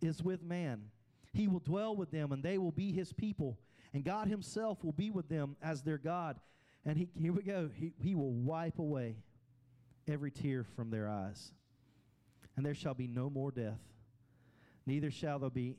is 0.00 0.22
with 0.22 0.42
man. 0.42 0.84
He 1.34 1.46
will 1.46 1.60
dwell 1.60 1.94
with 1.94 2.10
them 2.10 2.32
and 2.32 2.42
they 2.42 2.56
will 2.56 2.72
be 2.72 2.90
his 2.90 3.12
people 3.12 3.58
and 3.94 4.04
God 4.04 4.28
Himself 4.28 4.82
will 4.84 4.92
be 4.92 5.08
with 5.08 5.28
them 5.28 5.56
as 5.62 5.82
their 5.82 5.98
God. 5.98 6.38
And 6.84 6.98
he, 6.98 7.08
here 7.18 7.32
we 7.32 7.42
go. 7.42 7.70
He, 7.72 7.94
he 8.02 8.14
will 8.14 8.32
wipe 8.32 8.78
away 8.78 9.16
every 10.06 10.30
tear 10.30 10.64
from 10.64 10.90
their 10.90 11.08
eyes. 11.08 11.52
And 12.56 12.66
there 12.66 12.74
shall 12.74 12.94
be 12.94 13.06
no 13.06 13.30
more 13.30 13.50
death. 13.50 13.80
Neither 14.84 15.10
shall 15.10 15.38
there 15.38 15.48
be 15.48 15.76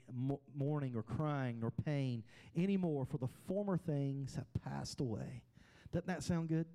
mourning 0.55 0.95
or 0.95 1.03
crying 1.03 1.60
nor 1.60 1.72
pain 1.72 2.24
anymore, 2.57 3.05
for 3.05 3.19
the 3.19 3.27
former 3.48 3.77
things 3.77 4.36
have 4.36 4.51
passed 4.63 5.00
away. 5.00 5.43
Doesn't 5.91 6.07
that 6.07 6.24
sound 6.24 6.50
good? 6.50 6.65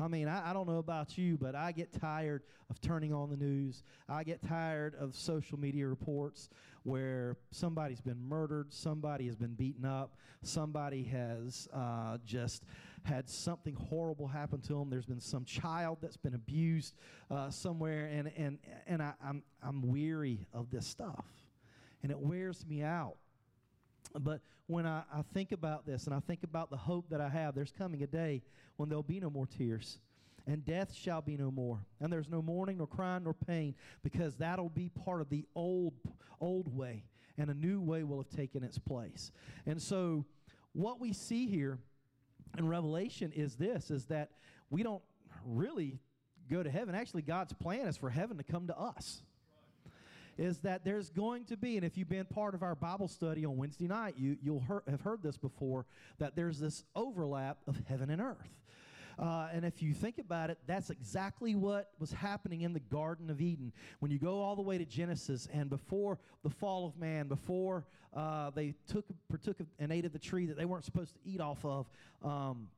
I 0.00 0.08
mean, 0.08 0.28
I, 0.28 0.50
I, 0.50 0.52
don't 0.52 0.66
know 0.66 0.78
about 0.78 1.18
you, 1.18 1.36
but 1.36 1.54
I 1.54 1.72
get 1.72 1.92
tired 1.92 2.42
of 2.70 2.80
turning 2.80 3.12
on 3.12 3.30
the 3.30 3.36
news. 3.36 3.82
I 4.08 4.24
get 4.24 4.42
tired 4.42 4.94
of 4.94 5.14
social 5.14 5.58
media 5.58 5.86
reports 5.86 6.48
where 6.82 7.36
somebody's 7.50 8.00
been 8.00 8.20
murdered, 8.20 8.72
somebody 8.72 9.26
has 9.26 9.36
been 9.36 9.54
beaten 9.54 9.84
up, 9.84 10.16
somebody 10.42 11.04
has 11.04 11.68
uh, 11.74 12.18
just 12.24 12.64
had 13.04 13.28
something 13.28 13.74
horrible 13.74 14.26
happen 14.26 14.60
to 14.62 14.74
them. 14.74 14.90
There's 14.90 15.06
been 15.06 15.20
some 15.20 15.44
child 15.44 15.98
that's 16.00 16.16
been 16.16 16.34
abused 16.34 16.94
uh, 17.30 17.50
somewhere, 17.50 18.06
and 18.06 18.30
and 18.36 18.58
and 18.86 19.02
I, 19.02 19.12
I'm 19.24 19.42
I'm 19.62 19.82
weary 19.82 20.46
of 20.52 20.70
this 20.70 20.86
stuff, 20.86 21.24
and 22.02 22.10
it 22.10 22.18
wears 22.18 22.64
me 22.66 22.82
out. 22.82 23.16
But 24.18 24.40
when 24.66 24.86
I, 24.86 25.02
I 25.12 25.22
think 25.34 25.52
about 25.52 25.86
this 25.86 26.06
and 26.06 26.14
I 26.14 26.20
think 26.20 26.42
about 26.42 26.70
the 26.70 26.76
hope 26.76 27.10
that 27.10 27.20
I 27.20 27.28
have, 27.28 27.54
there's 27.54 27.72
coming 27.72 28.02
a 28.02 28.06
day 28.06 28.42
when 28.76 28.88
there'll 28.88 29.02
be 29.02 29.20
no 29.20 29.30
more 29.30 29.46
tears 29.46 29.98
and 30.46 30.64
death 30.64 30.94
shall 30.94 31.22
be 31.22 31.36
no 31.36 31.50
more. 31.50 31.84
And 32.00 32.12
there's 32.12 32.28
no 32.28 32.42
mourning 32.42 32.78
nor 32.78 32.86
crying 32.86 33.24
nor 33.24 33.34
pain 33.34 33.74
because 34.02 34.36
that'll 34.36 34.68
be 34.68 34.90
part 35.04 35.20
of 35.20 35.30
the 35.30 35.44
old 35.54 35.94
old 36.40 36.74
way 36.74 37.04
and 37.38 37.50
a 37.50 37.54
new 37.54 37.80
way 37.80 38.02
will 38.02 38.18
have 38.18 38.30
taken 38.30 38.62
its 38.62 38.78
place. 38.78 39.30
And 39.66 39.80
so 39.80 40.24
what 40.72 41.00
we 41.00 41.12
see 41.12 41.46
here 41.46 41.78
in 42.58 42.66
revelation 42.66 43.32
is 43.32 43.56
this 43.56 43.90
is 43.90 44.06
that 44.06 44.30
we 44.70 44.82
don't 44.82 45.02
really 45.44 45.98
go 46.50 46.62
to 46.62 46.70
heaven. 46.70 46.94
Actually 46.94 47.22
god's 47.22 47.52
plan 47.52 47.86
is 47.86 47.96
for 47.96 48.10
heaven 48.10 48.36
to 48.38 48.44
come 48.44 48.66
to 48.66 48.78
us 48.78 49.22
is 50.40 50.58
that 50.60 50.86
there's 50.86 51.10
going 51.10 51.44
to 51.44 51.56
be, 51.56 51.76
and 51.76 51.84
if 51.84 51.98
you've 51.98 52.08
been 52.08 52.24
part 52.24 52.54
of 52.54 52.62
our 52.62 52.74
Bible 52.74 53.08
study 53.08 53.44
on 53.44 53.58
Wednesday 53.58 53.86
night, 53.86 54.14
you, 54.16 54.38
you'll 54.42 54.64
hear, 54.66 54.82
have 54.88 55.02
heard 55.02 55.22
this 55.22 55.36
before, 55.36 55.84
that 56.18 56.34
there's 56.34 56.58
this 56.58 56.82
overlap 56.96 57.58
of 57.66 57.76
heaven 57.86 58.08
and 58.08 58.22
earth. 58.22 58.48
Uh, 59.18 59.48
and 59.52 59.66
if 59.66 59.82
you 59.82 59.92
think 59.92 60.16
about 60.16 60.48
it, 60.48 60.56
that's 60.66 60.88
exactly 60.88 61.54
what 61.54 61.90
was 61.98 62.10
happening 62.10 62.62
in 62.62 62.72
the 62.72 62.80
Garden 62.80 63.28
of 63.28 63.42
Eden. 63.42 63.70
When 63.98 64.10
you 64.10 64.18
go 64.18 64.40
all 64.40 64.56
the 64.56 64.62
way 64.62 64.78
to 64.78 64.86
Genesis, 64.86 65.46
and 65.52 65.68
before 65.68 66.18
the 66.42 66.48
fall 66.48 66.86
of 66.86 66.96
man, 66.96 67.28
before 67.28 67.84
uh, 68.16 68.48
they 68.48 68.72
took 68.88 69.04
partook 69.28 69.60
of, 69.60 69.66
and 69.78 69.92
ate 69.92 70.06
of 70.06 70.14
the 70.14 70.18
tree 70.18 70.46
that 70.46 70.56
they 70.56 70.64
weren't 70.64 70.86
supposed 70.86 71.12
to 71.12 71.20
eat 71.22 71.42
off 71.42 71.62
of, 71.66 71.86
um, 72.24 72.68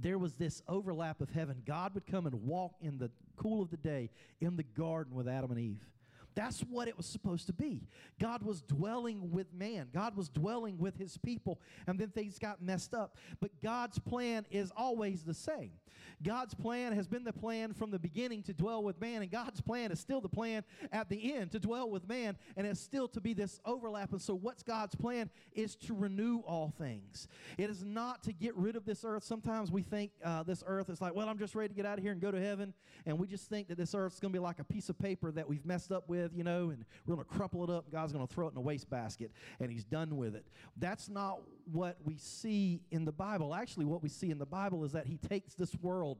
there 0.00 0.18
was 0.18 0.34
this 0.34 0.60
overlap 0.66 1.20
of 1.20 1.30
heaven. 1.30 1.62
God 1.64 1.94
would 1.94 2.06
come 2.06 2.26
and 2.26 2.34
walk 2.42 2.72
in 2.80 2.98
the 2.98 3.12
cool 3.36 3.62
of 3.62 3.70
the 3.70 3.76
day 3.76 4.10
in 4.40 4.56
the 4.56 4.64
garden 4.64 5.14
with 5.14 5.28
Adam 5.28 5.52
and 5.52 5.60
Eve. 5.60 5.86
That's 6.38 6.60
what 6.60 6.86
it 6.86 6.96
was 6.96 7.06
supposed 7.06 7.48
to 7.48 7.52
be. 7.52 7.88
God 8.20 8.44
was 8.44 8.62
dwelling 8.62 9.32
with 9.32 9.52
man, 9.52 9.88
God 9.92 10.16
was 10.16 10.28
dwelling 10.28 10.78
with 10.78 10.96
his 10.96 11.18
people, 11.18 11.60
and 11.88 11.98
then 11.98 12.10
things 12.10 12.38
got 12.38 12.62
messed 12.62 12.94
up. 12.94 13.16
But 13.40 13.50
God's 13.60 13.98
plan 13.98 14.46
is 14.48 14.70
always 14.76 15.24
the 15.24 15.34
same. 15.34 15.72
God's 16.22 16.54
plan 16.54 16.92
has 16.92 17.06
been 17.06 17.24
the 17.24 17.32
plan 17.32 17.72
from 17.72 17.90
the 17.90 17.98
beginning 17.98 18.42
to 18.44 18.52
dwell 18.52 18.82
with 18.82 19.00
man, 19.00 19.22
and 19.22 19.30
God's 19.30 19.60
plan 19.60 19.92
is 19.92 20.00
still 20.00 20.20
the 20.20 20.28
plan 20.28 20.64
at 20.92 21.08
the 21.08 21.34
end 21.34 21.52
to 21.52 21.60
dwell 21.60 21.90
with 21.90 22.08
man, 22.08 22.36
and 22.56 22.66
it's 22.66 22.80
still 22.80 23.08
to 23.08 23.20
be 23.20 23.34
this 23.34 23.60
overlap. 23.64 24.12
And 24.12 24.20
so, 24.20 24.34
what's 24.34 24.62
God's 24.62 24.94
plan 24.94 25.30
is 25.52 25.76
to 25.76 25.94
renew 25.94 26.40
all 26.46 26.72
things. 26.78 27.28
It 27.56 27.70
is 27.70 27.84
not 27.84 28.22
to 28.24 28.32
get 28.32 28.56
rid 28.56 28.76
of 28.76 28.84
this 28.84 29.04
earth. 29.04 29.24
Sometimes 29.24 29.70
we 29.70 29.82
think 29.82 30.12
uh, 30.24 30.42
this 30.42 30.62
earth 30.66 30.90
is 30.90 31.00
like, 31.00 31.14
well, 31.14 31.28
I'm 31.28 31.38
just 31.38 31.54
ready 31.54 31.68
to 31.68 31.74
get 31.74 31.86
out 31.86 31.98
of 31.98 32.04
here 32.04 32.12
and 32.12 32.20
go 32.20 32.30
to 32.30 32.40
heaven, 32.40 32.74
and 33.06 33.18
we 33.18 33.26
just 33.26 33.48
think 33.48 33.68
that 33.68 33.78
this 33.78 33.94
earth 33.94 34.14
is 34.14 34.20
going 34.20 34.32
to 34.32 34.36
be 34.36 34.42
like 34.42 34.58
a 34.58 34.64
piece 34.64 34.88
of 34.88 34.98
paper 34.98 35.30
that 35.32 35.48
we've 35.48 35.64
messed 35.64 35.92
up 35.92 36.08
with, 36.08 36.27
you 36.34 36.44
know, 36.44 36.70
and 36.70 36.84
we're 37.06 37.14
going 37.14 37.26
to 37.26 37.32
crumple 37.32 37.64
it 37.64 37.70
up. 37.70 37.90
God's 37.90 38.12
going 38.12 38.26
to 38.26 38.32
throw 38.32 38.48
it 38.48 38.52
in 38.52 38.58
a 38.58 38.62
wastebasket, 38.62 39.32
and 39.60 39.70
He's 39.70 39.84
done 39.84 40.16
with 40.16 40.34
it. 40.34 40.46
That's 40.76 41.08
not 41.08 41.40
what 41.70 41.96
we 42.04 42.16
see 42.18 42.80
in 42.90 43.04
the 43.04 43.12
Bible. 43.12 43.54
Actually, 43.54 43.86
what 43.86 44.02
we 44.02 44.08
see 44.08 44.30
in 44.30 44.38
the 44.38 44.46
Bible 44.46 44.84
is 44.84 44.92
that 44.92 45.06
He 45.06 45.16
takes 45.16 45.54
this 45.54 45.74
world 45.80 46.18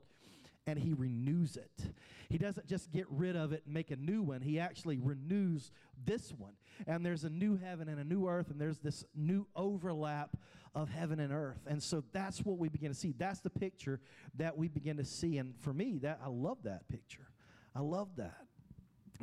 and 0.68 0.78
he 0.78 0.92
renews 0.92 1.56
it. 1.56 1.94
He 2.28 2.36
doesn't 2.36 2.66
just 2.66 2.92
get 2.92 3.06
rid 3.08 3.36
of 3.36 3.52
it 3.52 3.62
and 3.64 3.72
make 3.72 3.90
a 3.90 3.96
new 3.96 4.22
one, 4.22 4.42
he 4.42 4.60
actually 4.60 4.98
renews 4.98 5.70
this 6.04 6.30
one. 6.36 6.52
And 6.86 7.04
there's 7.04 7.24
a 7.24 7.30
new 7.30 7.56
heaven 7.56 7.88
and 7.88 7.98
a 7.98 8.04
new 8.04 8.28
earth, 8.28 8.50
and 8.50 8.60
there's 8.60 8.78
this 8.78 9.04
new 9.14 9.46
overlap 9.56 10.36
of 10.74 10.90
heaven 10.90 11.20
and 11.20 11.32
earth. 11.32 11.60
And 11.66 11.82
so 11.82 12.04
that's 12.12 12.44
what 12.44 12.58
we 12.58 12.68
begin 12.68 12.90
to 12.92 12.94
see. 12.94 13.14
That's 13.16 13.40
the 13.40 13.50
picture 13.50 14.00
that 14.36 14.56
we 14.56 14.68
begin 14.68 14.98
to 14.98 15.04
see. 15.04 15.38
And 15.38 15.54
for 15.58 15.72
me, 15.72 15.98
that 16.02 16.20
I 16.22 16.28
love 16.28 16.58
that 16.64 16.86
picture. 16.88 17.28
I 17.74 17.80
love 17.80 18.08
that. 18.16 18.47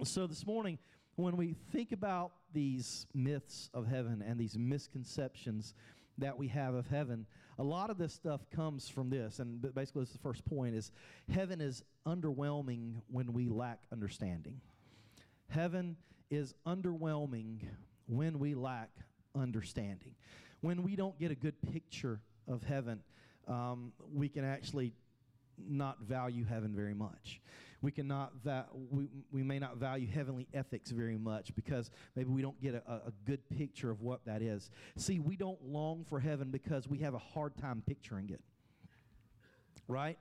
So 0.04 0.28
this 0.28 0.46
morning, 0.46 0.78
when 1.16 1.38
we 1.38 1.56
think 1.72 1.94
about 1.94 2.34
these 2.54 3.08
myths 3.14 3.70
of 3.74 3.88
heaven 3.88 4.22
and 4.22 4.38
these 4.38 4.58
misconceptions 4.58 5.74
that 6.18 6.38
we 6.38 6.50
have 6.50 6.76
of 6.76 6.86
heaven, 6.88 7.26
a 7.58 7.64
lot 7.64 7.90
of 7.90 7.98
this 7.98 8.14
stuff 8.14 8.42
comes 8.54 8.90
from 8.90 9.10
this. 9.10 9.40
And 9.40 9.62
basically, 9.74 10.02
this 10.02 10.10
is 10.10 10.16
the 10.16 10.22
first 10.22 10.44
point: 10.44 10.76
is 10.76 10.92
heaven 11.32 11.62
is 11.62 11.82
underwhelming 12.06 12.96
when 13.10 13.32
we 13.32 13.48
lack 13.48 13.84
understanding. 13.90 14.60
Heaven 15.48 15.96
is 16.30 16.54
underwhelming 16.68 17.62
when 18.08 18.38
we 18.38 18.54
lack 18.54 18.90
understanding. 19.34 20.14
When 20.60 20.84
we 20.84 20.98
don't 20.98 21.18
get 21.18 21.32
a 21.32 21.36
good 21.36 21.56
picture 21.72 22.20
of 22.50 22.64
heaven, 22.64 23.02
um, 23.48 23.94
we 24.14 24.28
can 24.28 24.44
actually 24.44 24.92
not 25.58 26.02
value 26.02 26.44
heaven 26.44 26.76
very 26.76 26.94
much. 26.94 27.40
We 27.86 27.92
cannot 27.92 28.34
va- 28.44 28.66
we, 28.74 29.08
we 29.32 29.44
may 29.44 29.60
not 29.60 29.78
value 29.78 30.08
heavenly 30.08 30.48
ethics 30.56 30.90
very 30.90 31.20
much 31.20 31.54
because 31.54 31.92
maybe 32.16 32.32
we 32.32 32.42
don't 32.42 32.60
get 32.60 32.74
a, 32.74 32.94
a 32.94 33.14
good 33.28 33.48
picture 33.48 33.92
of 33.92 34.02
what 34.02 34.26
that 34.26 34.42
is. 34.42 34.72
See, 34.98 35.20
we 35.20 35.36
don't 35.36 35.64
long 35.64 36.04
for 36.10 36.20
heaven 36.20 36.50
because 36.50 36.88
we 36.88 36.98
have 37.00 37.14
a 37.14 37.20
hard 37.20 37.56
time 37.58 37.84
picturing 37.86 38.32
it. 38.32 38.42
Right? 39.88 40.18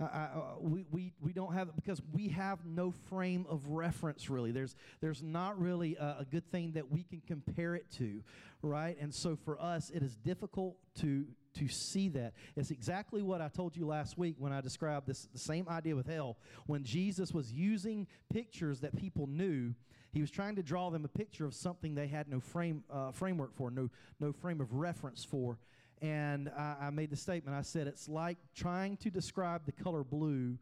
Uh, 0.00 0.28
we, 0.58 0.86
we, 0.90 1.12
we 1.20 1.34
don't 1.34 1.52
have 1.52 1.76
because 1.76 2.00
we 2.14 2.28
have 2.28 2.64
no 2.64 2.92
frame 3.10 3.44
of 3.50 3.66
reference 3.66 4.30
really 4.30 4.52
there's 4.52 4.76
there's 5.00 5.24
not 5.24 5.60
really 5.60 5.96
a, 5.96 6.18
a, 6.20 6.26
good 6.30 6.48
thing 6.52 6.70
that 6.70 6.88
we 6.88 7.02
can 7.02 7.20
compare 7.26 7.74
it 7.74 7.90
to 7.90 8.22
right 8.62 8.96
and 9.00 9.12
so 9.12 9.36
for 9.44 9.60
us 9.60 9.90
it 9.90 10.00
is 10.00 10.14
difficult 10.14 10.76
to 10.94 11.26
to 11.58 11.68
see 11.68 12.08
that 12.08 12.32
it's 12.56 12.70
exactly 12.70 13.22
what 13.22 13.40
i 13.40 13.48
told 13.48 13.76
you 13.76 13.86
last 13.86 14.16
week 14.18 14.36
when 14.38 14.52
i 14.52 14.60
described 14.60 15.06
this 15.06 15.28
the 15.32 15.38
same 15.38 15.68
idea 15.68 15.94
with 15.94 16.06
hell 16.06 16.36
when 16.66 16.84
jesus 16.84 17.32
was 17.32 17.52
using 17.52 18.06
pictures 18.32 18.80
that 18.80 18.96
people 18.96 19.26
knew 19.26 19.74
he 20.12 20.20
was 20.20 20.30
trying 20.30 20.56
to 20.56 20.62
draw 20.62 20.90
them 20.90 21.04
a 21.04 21.08
picture 21.08 21.44
of 21.44 21.54
something 21.54 21.94
they 21.94 22.06
had 22.06 22.28
no 22.28 22.40
frame 22.40 22.82
uh, 22.90 23.10
framework 23.12 23.54
for 23.54 23.70
no 23.70 23.90
no 24.20 24.32
frame 24.32 24.60
of 24.60 24.72
reference 24.72 25.24
for 25.24 25.58
and 26.00 26.50
I, 26.56 26.76
I 26.82 26.90
made 26.90 27.10
the 27.10 27.16
statement 27.16 27.56
I 27.56 27.62
said, 27.62 27.86
it's 27.86 28.08
like 28.08 28.38
trying 28.54 28.96
to 28.98 29.10
describe 29.10 29.62
the 29.66 29.72
color 29.72 30.04
blue 30.04 30.58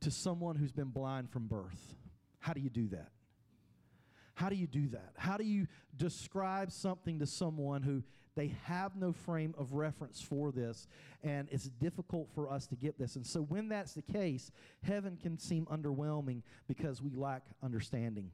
to 0.00 0.10
someone 0.10 0.56
who's 0.56 0.72
been 0.72 0.90
blind 0.90 1.30
from 1.30 1.46
birth. 1.46 1.96
How 2.38 2.52
do 2.52 2.60
you 2.60 2.70
do 2.70 2.88
that? 2.88 3.08
How 4.34 4.48
do 4.48 4.54
you 4.54 4.68
do 4.68 4.88
that? 4.90 5.12
How 5.16 5.36
do 5.36 5.44
you 5.44 5.66
describe 5.96 6.70
something 6.70 7.18
to 7.18 7.26
someone 7.26 7.82
who 7.82 8.04
they 8.38 8.54
have 8.62 8.94
no 8.94 9.10
frame 9.12 9.52
of 9.58 9.72
reference 9.72 10.20
for 10.20 10.52
this, 10.52 10.86
and 11.24 11.48
it's 11.50 11.64
difficult 11.64 12.28
for 12.36 12.48
us 12.48 12.68
to 12.68 12.76
get 12.76 12.96
this? 12.96 13.16
And 13.16 13.26
so, 13.26 13.40
when 13.40 13.68
that's 13.68 13.94
the 13.94 14.02
case, 14.02 14.52
heaven 14.84 15.18
can 15.20 15.36
seem 15.36 15.66
underwhelming 15.66 16.42
because 16.68 17.02
we 17.02 17.10
lack 17.16 17.42
understanding. 17.64 18.30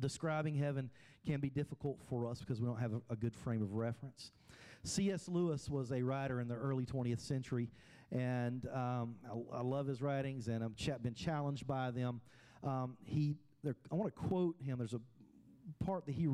Describing 0.00 0.54
heaven 0.54 0.88
can 1.26 1.40
be 1.40 1.50
difficult 1.50 1.98
for 2.08 2.26
us 2.26 2.40
because 2.40 2.58
we 2.58 2.66
don't 2.66 2.78
have 2.78 2.92
a, 3.10 3.16
good 3.16 3.36
frame 3.36 3.60
of 3.60 3.74
reference. 3.74 4.32
C.S. 4.82 5.28
Lewis 5.28 5.68
was 5.68 5.92
a 5.92 6.02
writer 6.02 6.40
in 6.40 6.48
the 6.48 6.54
early 6.54 6.86
20th 6.86 7.20
century, 7.20 7.68
and 8.10 8.66
um, 8.72 9.16
I, 9.30 9.58
I, 9.58 9.60
love 9.60 9.86
his 9.86 10.00
writings, 10.00 10.48
and 10.48 10.64
I've 10.64 10.74
ch- 10.74 11.02
been 11.02 11.14
challenged 11.14 11.66
by 11.66 11.90
them. 11.90 12.22
Um, 12.64 12.96
he, 13.04 13.36
I 13.66 13.94
want 13.94 14.14
to 14.14 14.18
quote 14.18 14.56
him. 14.58 14.78
There's 14.78 14.94
a 14.94 15.00
part 15.84 16.06
that 16.06 16.12
he 16.12 16.28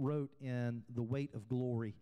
wrote 0.00 0.30
in 0.40 0.82
The 0.94 1.02
Weight 1.02 1.34
of 1.34 1.48
Glory, 1.48 1.94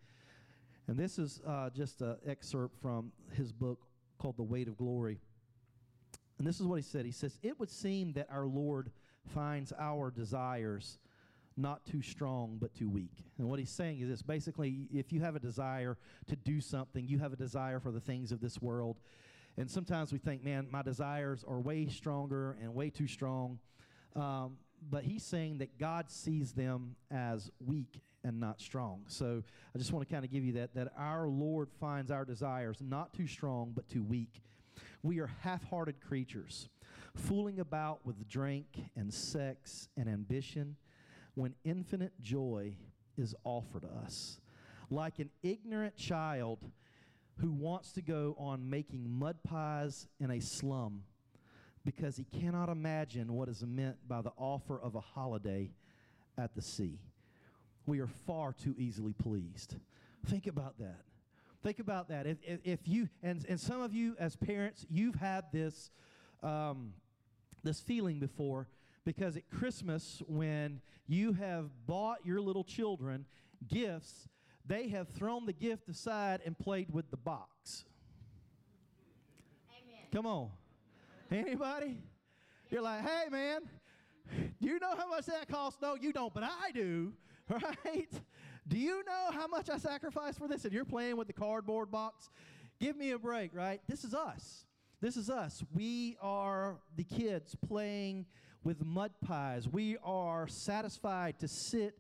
and 0.87 0.97
this 0.97 1.19
is 1.19 1.41
uh, 1.47 1.71
just 1.71 2.01
an 2.01 2.17
excerpt 2.27 2.81
from 2.81 3.13
his 3.33 3.53
book 3.53 3.81
called 4.19 4.37
The 4.37 4.43
Weight 4.43 4.69
of 4.69 4.77
Glory. 4.77 5.19
And 6.39 6.47
this 6.47 6.61
is 6.61 6.67
what 6.67 6.77
he 6.77 6.83
said. 6.83 7.05
He 7.05 7.13
says, 7.13 7.39
It 7.43 7.59
would 7.61 7.71
seem 7.71 8.13
that 8.15 8.29
our 8.31 8.47
Lord 8.47 8.91
finds 9.27 9.73
our 9.79 10.11
desires 10.11 10.99
not 11.59 11.85
too 11.85 12.01
strong, 12.01 12.57
but 12.61 12.73
too 12.75 12.89
weak. 12.89 13.25
And 13.37 13.49
what 13.49 13.59
he's 13.59 13.71
saying 13.71 14.01
is 14.01 14.09
this 14.09 14.23
basically, 14.23 14.87
if 14.93 15.13
you 15.13 15.21
have 15.21 15.35
a 15.35 15.41
desire 15.41 15.99
to 16.29 16.37
do 16.37 16.61
something, 16.61 17.07
you 17.07 17.19
have 17.19 17.33
a 17.33 17.37
desire 17.37 17.81
for 17.81 17.91
the 17.91 18.01
things 18.01 18.31
of 18.33 18.41
this 18.41 18.63
world. 18.63 19.01
And 19.57 19.69
sometimes 19.69 20.13
we 20.13 20.19
think, 20.19 20.45
man, 20.45 20.69
my 20.71 20.83
desires 20.83 21.45
are 21.47 21.61
way 21.61 21.89
stronger 21.89 22.57
and 22.63 22.75
way 22.75 22.91
too 22.91 23.09
strong. 23.09 23.59
Um, 24.15 24.57
but 24.91 25.05
he's 25.05 25.23
saying 25.23 25.59
that 25.59 25.79
God 25.79 26.11
sees 26.11 26.53
them 26.53 26.97
as 27.11 27.51
weak 27.65 28.03
and 28.25 28.41
not 28.41 28.61
strong. 28.61 29.05
So 29.07 29.43
I 29.75 29.79
just 29.79 29.93
want 29.93 30.09
to 30.09 30.13
kind 30.13 30.25
of 30.25 30.31
give 30.31 30.45
you 30.45 30.53
that 30.55 30.75
that 30.75 30.93
our 30.97 31.29
Lord 31.29 31.71
finds 31.81 32.11
our 32.11 32.25
desires 32.25 32.79
not 32.81 33.13
too 33.15 33.27
strong 33.27 33.73
but 33.75 33.89
too 33.89 34.03
weak. 34.03 34.43
We 35.03 35.21
are 35.21 35.31
half-hearted 35.41 36.01
creatures, 36.01 36.69
fooling 37.15 37.61
about 37.61 38.05
with 38.05 38.29
drink 38.29 38.67
and 38.97 39.13
sex 39.13 39.89
and 39.97 40.09
ambition 40.09 40.77
when 41.35 41.55
infinite 41.65 42.13
joy 42.21 42.75
is 43.17 43.35
offered 43.45 43.85
us. 44.05 44.41
Like 44.91 45.19
an 45.19 45.31
ignorant 45.43 45.97
child 45.97 46.59
who 47.41 47.53
wants 47.53 47.93
to 47.93 48.03
go 48.03 48.35
on 48.39 48.69
making 48.69 49.09
mud 49.09 49.37
pies 49.45 50.09
in 50.19 50.31
a 50.31 50.41
slum 50.41 51.03
because 51.85 52.17
he 52.17 52.25
cannot 52.25 52.69
imagine 52.69 53.33
what 53.33 53.49
is 53.49 53.65
meant 53.65 53.97
by 54.07 54.21
the 54.23 54.33
offer 54.37 54.79
of 54.81 54.95
a 54.95 55.01
holiday 55.01 55.71
at 56.37 56.55
the 56.55 56.63
sea. 56.63 56.99
We 57.87 58.01
are 58.01 58.07
far 58.07 58.53
too 58.53 58.75
easily 58.79 59.13
pleased. 59.13 59.77
Think 60.27 60.47
about 60.47 60.79
that. 60.79 61.01
Think 61.63 61.79
about 61.79 62.09
that. 62.09 62.27
If, 62.27 62.39
if, 62.43 62.61
if 62.65 62.81
you, 62.87 63.09
and, 63.23 63.45
and 63.49 63.59
some 63.59 63.81
of 63.81 63.93
you 63.93 64.15
as 64.19 64.37
parents, 64.37 64.87
you've 64.89 65.17
had 65.17 65.45
this, 65.53 65.91
um, 66.43 66.93
this 67.65 67.81
feeling 67.81 68.21
before 68.21 68.69
because 69.05 69.37
at 69.39 69.49
Christmas, 69.49 70.23
when 70.29 70.83
you 71.07 71.33
have 71.33 71.71
bought 71.87 72.19
your 72.25 72.43
little 72.43 72.63
children 72.63 73.25
gifts, 73.67 74.29
they 74.67 74.89
have 74.89 75.09
thrown 75.09 75.47
the 75.47 75.53
gift 75.55 75.89
aside 75.89 76.41
and 76.45 76.59
played 76.59 76.93
with 76.93 77.11
the 77.11 77.17
box. 77.17 77.87
Amen. 79.71 80.05
Come 80.13 80.27
on. 80.27 80.51
Anybody? 81.31 81.99
You're 82.71 82.83
like, 82.83 83.03
hey, 83.03 83.29
man, 83.31 83.61
do 84.61 84.69
you 84.69 84.79
know 84.79 84.95
how 84.97 85.09
much 85.09 85.27
that 85.27 85.49
costs? 85.49 85.79
No, 85.81 85.95
you 85.95 86.13
don't, 86.13 86.33
but 86.33 86.43
I 86.43 86.71
do, 86.73 87.13
right? 87.49 88.13
Do 88.67 88.79
you 88.79 89.03
know 89.05 89.31
how 89.33 89.47
much 89.47 89.71
I 89.71 89.79
sacrificed 89.79 90.39
for 90.39 90.49
this? 90.49 90.65
And 90.65 90.73
you're 90.73 90.85
playing 90.85 91.17
with 91.17 91.27
the 91.27 91.33
cardboard 91.33 91.91
box? 91.91 92.29
Give 92.81 92.97
me 92.97 93.11
a 93.11 93.19
break, 93.19 93.55
right? 93.55 93.81
This 93.89 94.05
is 94.05 94.15
us. 94.15 94.65
This 95.01 95.17
is 95.17 95.31
us. 95.31 95.63
We 95.75 96.17
are 96.21 96.81
the 96.97 97.05
kids 97.05 97.55
playing 97.67 98.27
with 98.65 98.85
mud 98.85 99.13
pies. 99.25 99.69
We 99.69 99.97
are 100.03 100.49
satisfied 100.49 101.39
to 101.41 101.49
sit 101.49 101.95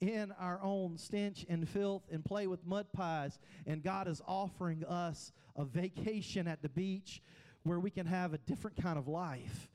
in 0.00 0.32
our 0.38 0.60
own 0.62 0.98
stench 0.98 1.44
and 1.48 1.68
filth 1.68 2.02
and 2.10 2.24
play 2.24 2.46
with 2.46 2.64
mud 2.66 2.86
pies. 2.92 3.38
And 3.66 3.82
God 3.82 4.08
is 4.08 4.20
offering 4.26 4.84
us 4.84 5.32
a 5.56 5.64
vacation 5.64 6.46
at 6.46 6.62
the 6.62 6.68
beach 6.68 7.22
where 7.66 7.80
we 7.80 7.90
can 7.90 8.06
have 8.06 8.32
a 8.32 8.38
different 8.38 8.80
kind 8.80 8.98
of 8.98 9.08
life. 9.08 9.68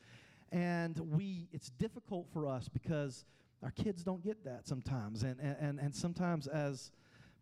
And 0.51 0.97
we, 0.97 1.47
it's 1.51 1.69
difficult 1.69 2.27
for 2.33 2.47
us 2.47 2.69
because 2.69 3.25
our 3.63 3.71
kids 3.71 4.03
don't 4.03 4.23
get 4.23 4.43
that 4.45 4.67
sometimes. 4.67 5.23
And, 5.23 5.39
and, 5.39 5.79
and 5.79 5.93
sometimes 5.93 6.47
as 6.47 6.91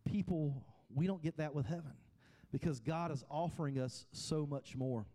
people, 0.06 0.63
we 0.94 1.08
don't 1.08 1.22
get 1.22 1.38
that 1.38 1.53
with 1.53 1.65
heaven 1.65 1.94
because 2.51 2.79
God 2.79 3.12
is 3.12 3.24
offering 3.29 3.79
us 3.79 4.06
so 4.12 4.46
much 4.46 4.75
more. 4.75 5.06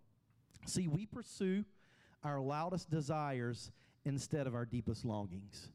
See, 0.66 0.88
we 0.88 1.06
pursue 1.06 1.64
our 2.22 2.40
loudest 2.40 2.90
desires 2.90 3.70
instead 4.04 4.46
of 4.46 4.54
our 4.54 4.64
deepest 4.64 5.04
longings. 5.04 5.68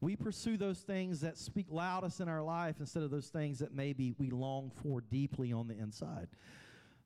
We 0.00 0.16
pursue 0.16 0.56
those 0.56 0.80
things 0.80 1.20
that 1.20 1.38
speak 1.38 1.66
loudest 1.70 2.20
in 2.20 2.28
our 2.28 2.42
life 2.42 2.76
instead 2.80 3.02
of 3.02 3.10
those 3.10 3.28
things 3.28 3.58
that 3.60 3.72
maybe 3.74 4.14
we 4.18 4.30
long 4.30 4.70
for 4.82 5.00
deeply 5.00 5.52
on 5.52 5.68
the 5.68 5.78
inside. 5.78 6.28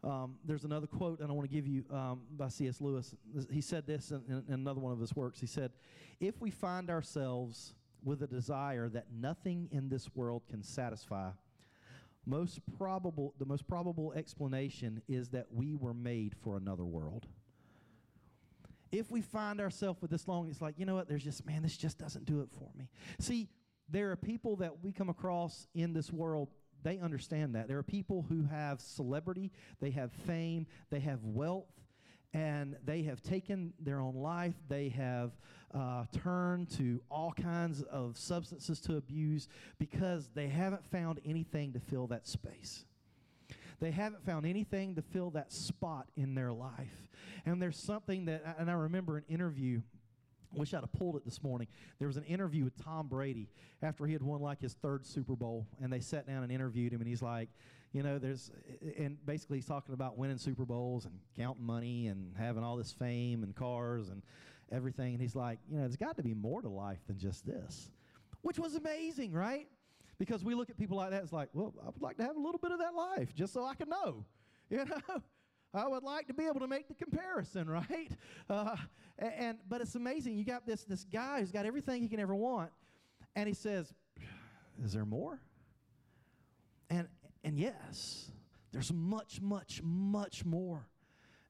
Um, 0.03 0.37
there's 0.45 0.65
another 0.65 0.87
quote, 0.87 1.21
and 1.21 1.31
I 1.31 1.35
want 1.35 1.49
to 1.49 1.55
give 1.55 1.67
you 1.67 1.85
um, 1.93 2.23
by 2.33 2.49
C.S. 2.49 2.81
Lewis. 2.81 3.15
He 3.51 3.61
said 3.61 3.87
this 3.87 4.11
in, 4.11 4.45
in, 4.49 4.55
another 4.55 4.81
one 4.81 4.93
of 4.93 5.01
his 5.01 5.15
works. 5.15 5.41
He 5.41 5.47
said, 5.47 5.73
If 6.21 6.41
we 6.41 6.51
find 6.51 6.89
ourselves 6.89 7.75
with 8.03 8.23
a 8.23 8.27
desire 8.27 8.89
that 8.89 9.07
nothing 9.13 9.69
in 9.73 9.91
this 9.91 10.09
world 10.15 10.43
can 10.49 10.63
satisfy, 10.63 11.31
most 12.25 12.61
probable, 12.79 13.35
the 13.39 13.45
most 13.45 13.67
probable 13.67 14.13
explanation 14.15 15.03
is 15.09 15.29
that 15.31 15.47
we 15.53 15.75
were 15.75 15.95
made 15.95 16.35
for 16.43 16.57
another 16.57 16.85
world. 16.85 17.27
If 18.93 19.11
we 19.11 19.21
find 19.21 19.61
ourselves 19.61 20.01
with 20.01 20.11
this 20.11 20.27
long, 20.27 20.49
it's 20.49 20.61
like, 20.61 20.75
you 20.79 20.87
know 20.87 20.95
what, 20.95 21.09
there's 21.09 21.23
just, 21.23 21.47
man, 21.47 21.63
this 21.63 21.77
just 21.77 21.99
doesn't 21.99 22.25
do 22.25 22.41
it 22.41 22.49
for 22.51 22.69
me. 22.77 22.89
See, 23.19 23.49
there 23.89 24.11
are 24.11 24.17
people 24.17 24.57
that 24.57 24.83
we 24.83 24.93
come 24.93 25.09
across 25.09 25.67
in 25.75 25.93
this 25.93 26.13
world 26.13 26.49
they 26.83 26.99
understand 26.99 27.55
that. 27.55 27.69
There 27.69 27.79
are 27.79 27.83
people 27.83 28.25
who 28.29 28.45
have 28.45 28.81
celebrity, 28.81 29.51
they 29.81 29.91
have 29.91 30.13
fame, 30.27 30.67
they 30.91 31.01
have 31.01 31.23
wealth, 31.25 31.69
and 32.33 32.77
they 32.85 33.03
have 33.03 33.23
taken 33.23 33.73
their 33.81 34.01
own 34.01 34.15
life. 34.15 34.55
They 34.69 34.89
have 34.91 35.33
uh, 35.75 36.05
turned 36.23 36.71
to 36.73 37.01
all 37.11 37.33
kinds 37.33 37.83
of 37.83 38.17
substances 38.17 38.81
to 38.83 38.97
abuse 38.97 39.49
because 39.79 40.29
they 40.35 40.49
haven't 40.49 40.85
found 40.91 41.21
anything 41.25 41.73
to 41.73 41.81
fill 41.81 42.07
that 42.09 42.27
space. 42.27 42.85
They 43.81 43.91
haven't 43.91 44.25
found 44.25 44.47
anything 44.47 44.95
to 44.97 45.03
fill 45.03 45.31
that 45.31 45.53
spot 45.53 46.07
in 46.17 46.35
their 46.35 46.53
life. 46.53 47.09
And 47.47 47.61
there's 47.61 47.79
something 47.79 48.27
that, 48.27 48.57
and 48.59 48.71
I 48.71 48.75
remember 48.75 49.17
an 49.17 49.25
interview 49.29 49.81
Wish 50.55 50.75
I'd 50.75 50.81
have 50.81 50.93
pulled 50.93 51.17
it 51.17 51.25
this 51.25 51.43
morning. 51.43 51.69
There 51.99 52.09
was 52.09 52.17
an 52.17 52.25
interview 52.25 52.65
with 52.65 52.77
Tom 52.83 53.07
Brady 53.07 53.49
after 53.83 54.07
he 54.07 54.13
had 54.13 54.23
won 54.23 54.41
like 54.41 54.61
his 54.61 54.75
third 54.75 55.07
Super 55.07 55.37
Bowl, 55.37 55.67
and 55.81 55.93
they 55.93 56.01
sat 56.01 56.27
down 56.27 56.43
and 56.43 56.51
interviewed 56.51 56.93
him, 56.93 57.01
and 57.01 57.09
he's 57.09 57.23
like, 57.23 57.49
you 57.93 58.03
know, 58.03 58.19
there's, 58.19 58.51
and 58.99 59.17
basically 59.27 59.59
he's 59.59 59.67
talking 59.67 59.95
about 59.95 60.17
winning 60.17 60.39
Super 60.39 60.65
Bowls 60.65 61.07
and 61.07 61.15
counting 61.37 61.65
money 61.65 62.07
and 62.07 62.35
having 62.37 62.63
all 62.63 62.77
this 62.77 62.93
fame 62.93 63.43
and 63.43 63.55
cars 63.55 64.09
and 64.09 64.23
everything. 64.71 65.15
And 65.15 65.21
he's 65.21 65.35
like, 65.35 65.59
you 65.69 65.77
know, 65.77 65.83
there's 65.83 65.97
got 65.97 66.17
to 66.17 66.23
be 66.23 66.35
more 66.35 66.63
to 66.63 66.69
life 66.69 67.01
than 67.07 67.19
just 67.19 67.47
this, 67.47 67.91
which 68.43 68.59
was 68.59 68.77
amazing, 68.77 69.33
right? 69.33 69.67
Because 70.19 70.45
we 70.45 70.55
look 70.55 70.71
at 70.71 70.77
people 70.77 70.99
like 70.99 71.11
that, 71.11 71.23
it's 71.23 71.33
like, 71.33 71.49
well, 71.53 71.75
I 71.83 71.87
would 71.87 72.03
like 72.03 72.17
to 72.19 72.23
have 72.23 72.37
a 72.37 72.41
little 72.41 72.59
bit 72.59 72.73
of 72.73 72.79
that 72.79 72.95
life 72.95 73.35
just 73.35 73.53
so 73.53 73.65
I 73.65 73.75
can 73.75 73.89
know, 73.89 74.25
you 74.71 74.85
know? 74.85 75.23
I 75.73 75.87
would 75.87 76.03
like 76.03 76.27
to 76.27 76.35
be 76.35 76.47
able 76.47 76.61
to 76.61 76.67
make 76.67 76.89
the 76.89 76.95
comparison, 76.95 77.69
right? 77.71 78.11
Uh, 78.49 78.77
and 79.19 79.59
but 79.69 79.81
it's 79.81 79.95
amazing. 79.95 80.37
You 80.37 80.45
got 80.45 80.67
this 80.67 80.85
this 80.85 81.05
guy 81.05 81.41
who's 81.41 81.53
got 81.53 81.67
everything 81.67 82.03
he 82.03 82.09
can 82.09 82.21
ever 82.21 82.35
want, 82.35 82.71
and 83.37 83.47
he 83.47 83.55
says, 83.55 83.93
"Is 84.83 84.93
there 84.93 85.05
more?" 85.05 85.41
And 86.89 87.07
and 87.45 87.59
yes, 87.59 88.31
there's 88.73 88.93
much, 88.93 89.41
much, 89.41 89.81
much 89.83 90.45
more. 90.45 90.87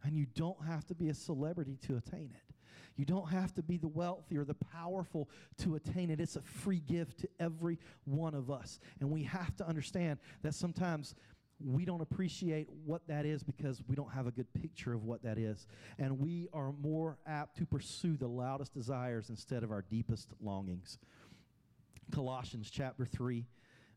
And 0.03 0.17
you 0.17 0.27
don't 0.35 0.65
have 0.65 0.87
to 0.87 0.95
be 0.95 1.11
a 1.11 1.15
celebrity 1.15 1.79
to 1.87 1.97
attain 1.97 2.33
it. 2.35 2.55
You 2.97 3.05
don't 3.05 3.29
have 3.29 3.55
to 3.55 3.63
be 3.63 3.77
the 3.77 3.89
wealthy 3.89 4.37
or 4.37 4.45
the 4.45 4.55
powerful 4.55 5.29
to 5.59 5.75
attain 5.75 6.11
it. 6.11 6.21
It's 6.21 6.37
a 6.37 6.43
free 6.43 6.81
gift 6.81 7.21
to 7.21 7.29
every 7.39 7.79
one 8.05 8.35
of 8.35 8.51
us. 8.51 8.79
And 9.01 9.11
we 9.11 9.23
have 9.25 9.55
to 9.57 9.67
understand 9.67 10.19
that 10.43 10.55
sometimes 10.55 11.15
we 11.65 11.85
don't 11.85 12.01
appreciate 12.01 12.69
what 12.85 13.07
that 13.09 13.27
is 13.27 13.43
because 13.43 13.83
we 13.87 13.95
don't 13.95 14.13
have 14.13 14.27
a 14.27 14.31
good 14.31 14.53
picture 14.55 14.93
of 14.93 15.05
what 15.05 15.23
that 15.23 15.39
is. 15.39 15.67
And 15.99 16.19
we 16.19 16.49
are 16.53 16.73
more 16.73 17.19
apt 17.27 17.57
to 17.59 17.67
pursue 17.67 18.17
the 18.17 18.29
loudest 18.29 18.73
desires 18.73 19.29
instead 19.31 19.63
of 19.63 19.71
our 19.71 19.83
deepest 19.83 20.31
longings. 20.41 20.99
Colossians 22.11 22.71
chapter 22.71 23.05
3, 23.05 23.47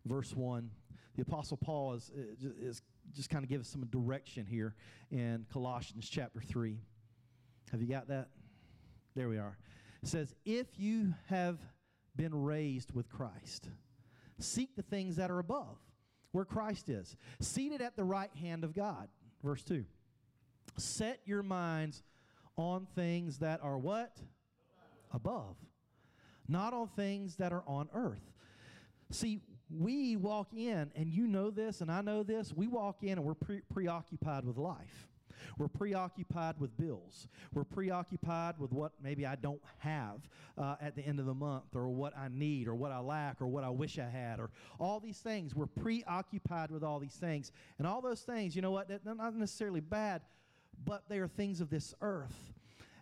verse 0.05 0.33
1. 0.35 0.69
The 1.15 1.21
Apostle 1.21 1.57
Paul 1.57 1.93
is, 1.93 2.11
uh, 2.17 2.49
is 2.59 2.81
just 3.13 3.29
kind 3.29 3.43
of 3.43 3.49
give 3.49 3.61
us 3.61 3.67
some 3.67 3.85
direction 3.85 4.45
here 4.45 4.75
in 5.11 5.45
Colossians 5.51 6.09
chapter 6.09 6.41
3. 6.41 6.79
Have 7.71 7.81
you 7.81 7.87
got 7.87 8.07
that? 8.07 8.29
There 9.15 9.29
we 9.29 9.37
are. 9.37 9.57
It 10.01 10.09
says, 10.09 10.33
If 10.45 10.67
you 10.77 11.13
have 11.29 11.59
been 12.15 12.33
raised 12.33 12.91
with 12.91 13.09
Christ, 13.09 13.69
seek 14.39 14.75
the 14.75 14.81
things 14.81 15.15
that 15.15 15.31
are 15.31 15.39
above 15.39 15.77
where 16.33 16.43
Christ 16.43 16.89
is, 16.89 17.15
seated 17.39 17.81
at 17.81 17.95
the 17.95 18.03
right 18.03 18.31
hand 18.41 18.65
of 18.65 18.75
God. 18.75 19.07
Verse 19.41 19.63
2. 19.63 19.85
Set 20.77 21.21
your 21.25 21.43
minds 21.43 22.03
on 22.57 22.87
things 22.95 23.37
that 23.37 23.61
are 23.63 23.77
what? 23.77 24.17
Above. 25.11 25.55
Not 26.47 26.73
on 26.73 26.89
things 26.89 27.37
that 27.37 27.53
are 27.53 27.63
on 27.65 27.87
earth. 27.93 28.31
See, 29.11 29.39
we 29.69 30.15
walk 30.15 30.53
in, 30.53 30.91
and 30.95 31.09
you 31.09 31.27
know 31.27 31.51
this, 31.51 31.81
and 31.81 31.91
I 31.91 32.01
know 32.01 32.23
this. 32.23 32.51
We 32.53 32.67
walk 32.67 33.03
in 33.03 33.11
and 33.13 33.23
we're 33.23 33.35
pre- 33.35 33.61
preoccupied 33.71 34.45
with 34.45 34.57
life. 34.57 35.07
We're 35.57 35.67
preoccupied 35.67 36.55
with 36.59 36.75
bills. 36.77 37.27
We're 37.53 37.63
preoccupied 37.63 38.59
with 38.59 38.71
what 38.71 38.93
maybe 39.01 39.25
I 39.25 39.35
don't 39.35 39.61
have 39.79 40.27
uh, 40.57 40.75
at 40.81 40.95
the 40.95 41.01
end 41.01 41.19
of 41.19 41.25
the 41.25 41.33
month, 41.33 41.75
or 41.75 41.89
what 41.89 42.17
I 42.17 42.27
need, 42.31 42.67
or 42.67 42.75
what 42.75 42.91
I 42.91 42.99
lack, 42.99 43.41
or 43.41 43.47
what 43.47 43.63
I 43.63 43.69
wish 43.69 43.99
I 43.99 44.09
had, 44.09 44.39
or 44.39 44.49
all 44.79 44.99
these 44.99 45.19
things. 45.19 45.55
We're 45.55 45.65
preoccupied 45.65 46.71
with 46.71 46.83
all 46.83 46.99
these 46.99 47.15
things. 47.15 47.51
And 47.77 47.87
all 47.87 48.01
those 48.01 48.21
things, 48.21 48.55
you 48.55 48.61
know 48.61 48.71
what? 48.71 48.87
They're 48.87 48.99
not 49.15 49.35
necessarily 49.35 49.79
bad, 49.79 50.21
but 50.85 51.03
they 51.09 51.19
are 51.19 51.27
things 51.27 51.61
of 51.61 51.69
this 51.69 51.93
earth. 52.01 52.53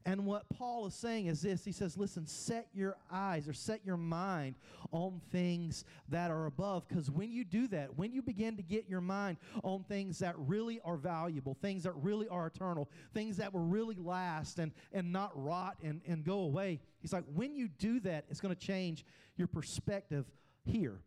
And 0.06 0.26
what 0.26 0.50
Paul 0.50 0.88
is 0.88 0.96
saying 0.96 1.28
is 1.28 1.42
this 1.42 1.64
He 1.64 1.72
says, 1.72 1.98
Listen, 1.98 2.26
set 2.26 2.68
your 2.74 2.98
eyes 3.12 3.48
or 3.48 3.54
set 3.54 3.82
your 3.86 3.98
mind 3.98 4.56
on 4.92 5.22
things 5.32 5.86
that 6.10 6.32
are 6.32 6.48
above. 6.48 6.88
Because 6.88 7.12
when 7.12 7.32
you 7.32 7.44
do 7.44 7.68
that, 7.68 7.98
when 7.98 8.12
you 8.12 8.22
begin 8.22 8.58
to 8.58 8.64
get 8.64 8.90
your 8.90 9.02
mind 9.02 9.38
on 9.64 9.84
things 9.84 10.20
that 10.20 10.36
really 10.38 10.80
are 10.84 10.98
valuable, 10.98 11.56
things 11.62 11.84
that 11.84 11.96
really 11.96 12.28
are 12.28 12.48
eternal, 12.48 12.90
things 13.14 13.38
that 13.38 13.54
will 13.54 13.62
really 13.62 13.96
last 13.96 14.60
and, 14.60 14.72
and 14.92 15.12
not 15.12 15.32
rot 15.36 15.78
and, 15.84 16.02
and 16.08 16.24
go 16.24 16.40
away, 16.40 16.80
he's 17.00 17.14
like, 17.14 17.26
when 17.34 17.56
you 17.56 17.68
do 17.68 18.00
that, 18.00 18.26
it's 18.30 18.42
going 18.42 18.56
to 18.56 18.60
change 18.60 19.06
your 19.38 19.48
perspective 19.48 20.26
here. 20.64 21.00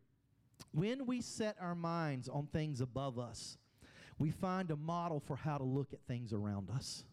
When 0.72 1.06
we 1.06 1.20
set 1.20 1.56
our 1.60 1.74
minds 1.74 2.28
on 2.28 2.46
things 2.52 2.80
above 2.80 3.18
us, 3.18 3.58
we 4.18 4.30
find 4.30 4.70
a 4.70 4.76
model 4.76 5.20
for 5.20 5.36
how 5.36 5.58
to 5.58 5.64
look 5.64 5.92
at 5.92 6.00
things 6.06 6.32
around 6.32 6.70
us. 6.70 7.04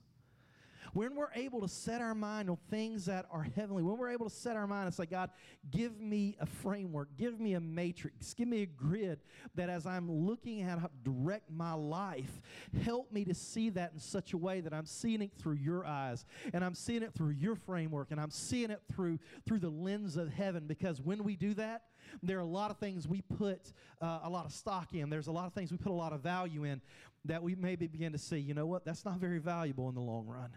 When 0.94 1.16
we're 1.16 1.32
able 1.36 1.62
to 1.62 1.68
set 1.68 2.02
our 2.02 2.16
mind 2.16 2.50
on 2.50 2.58
things 2.70 3.06
that 3.06 3.26
are 3.32 3.44
heavenly, 3.56 3.84
when 3.84 3.98
we're 3.98 4.12
able 4.12 4.30
to 4.30 4.36
set 4.36 4.56
our 4.56 4.68
mind 4.68 4.88
and 4.88 4.94
say, 4.94 5.06
God, 5.06 5.30
give 5.70 6.00
me 6.00 6.36
a 6.40 6.46
framework, 6.46 7.10
give 7.18 7.40
me 7.40 7.54
a 7.54 7.60
matrix, 7.60 8.34
give 8.34 8.48
me 8.48 8.64
a 8.64 8.66
grid 8.66 9.20
that 9.56 9.70
as 9.70 9.86
I'm 9.86 10.12
looking 10.12 10.62
at 10.62 10.80
how 10.80 10.88
to 10.88 10.92
direct 11.04 11.50
my 11.50 11.74
life, 11.74 12.42
help 12.84 13.12
me 13.12 13.24
to 13.26 13.34
see 13.34 13.70
that 13.70 13.92
in 13.94 14.00
such 14.00 14.34
a 14.34 14.38
way 14.38 14.62
that 14.62 14.74
I'm 14.74 14.86
seeing 14.86 15.22
it 15.22 15.32
through 15.38 15.56
your 15.56 15.86
eyes 15.86 16.26
and 16.54 16.64
I'm 16.64 16.76
seeing 16.76 17.04
it 17.04 17.14
through 17.14 17.32
your 17.32 17.56
framework 17.56 18.12
and 18.12 18.20
I'm 18.20 18.32
seeing 18.32 18.72
it 18.72 18.82
through 18.94 19.20
through 19.46 19.60
the 19.60 19.70
lens 19.70 20.18
of 20.18 20.32
heaven 20.32 20.66
because 20.68 21.02
when 21.02 21.24
we 21.24 21.36
do 21.36 21.54
that, 21.56 21.84
there 22.24 22.38
are 22.38 22.42
a 22.42 22.46
lot 22.46 22.72
of 22.72 22.78
things 22.78 23.08
we 23.08 23.22
put 23.22 23.74
uh, 24.02 24.20
a 24.24 24.30
lot 24.30 24.46
of 24.46 24.52
stock 24.52 24.94
in. 24.94 25.10
There's 25.10 25.28
a 25.28 25.32
lot 25.32 25.48
of 25.48 25.54
things 25.54 25.72
we 25.72 25.78
put 25.78 25.92
a 25.92 25.96
lot 25.96 26.14
of 26.14 26.22
value 26.22 26.64
in 26.64 26.82
that 27.26 27.44
we 27.44 27.56
maybe 27.56 27.88
begin 27.88 28.12
to 28.12 28.18
see, 28.18 28.38
you 28.38 28.54
know 28.54 28.66
what, 28.66 28.84
that's 28.84 29.06
not 29.06 29.20
very 29.20 29.40
valuable 29.40 29.90
in 29.90 29.96
the 29.96 30.02
long 30.02 30.26
run. 30.26 30.50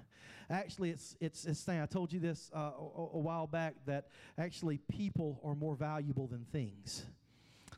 Actually, 0.51 0.91
it's, 0.91 1.17
it's, 1.21 1.45
it's 1.45 1.61
saying, 1.61 1.81
I 1.81 1.87
told 1.87 2.13
you 2.13 2.21
this 2.21 2.51
uh, 2.55 2.59
a, 2.59 3.09
a 3.15 3.19
while 3.19 3.47
back, 3.47 3.75
that 3.87 4.07
actually 4.39 4.79
people 4.79 5.41
are 5.45 5.55
more 5.55 5.75
valuable 5.75 6.27
than 6.27 6.47
things. 6.53 7.05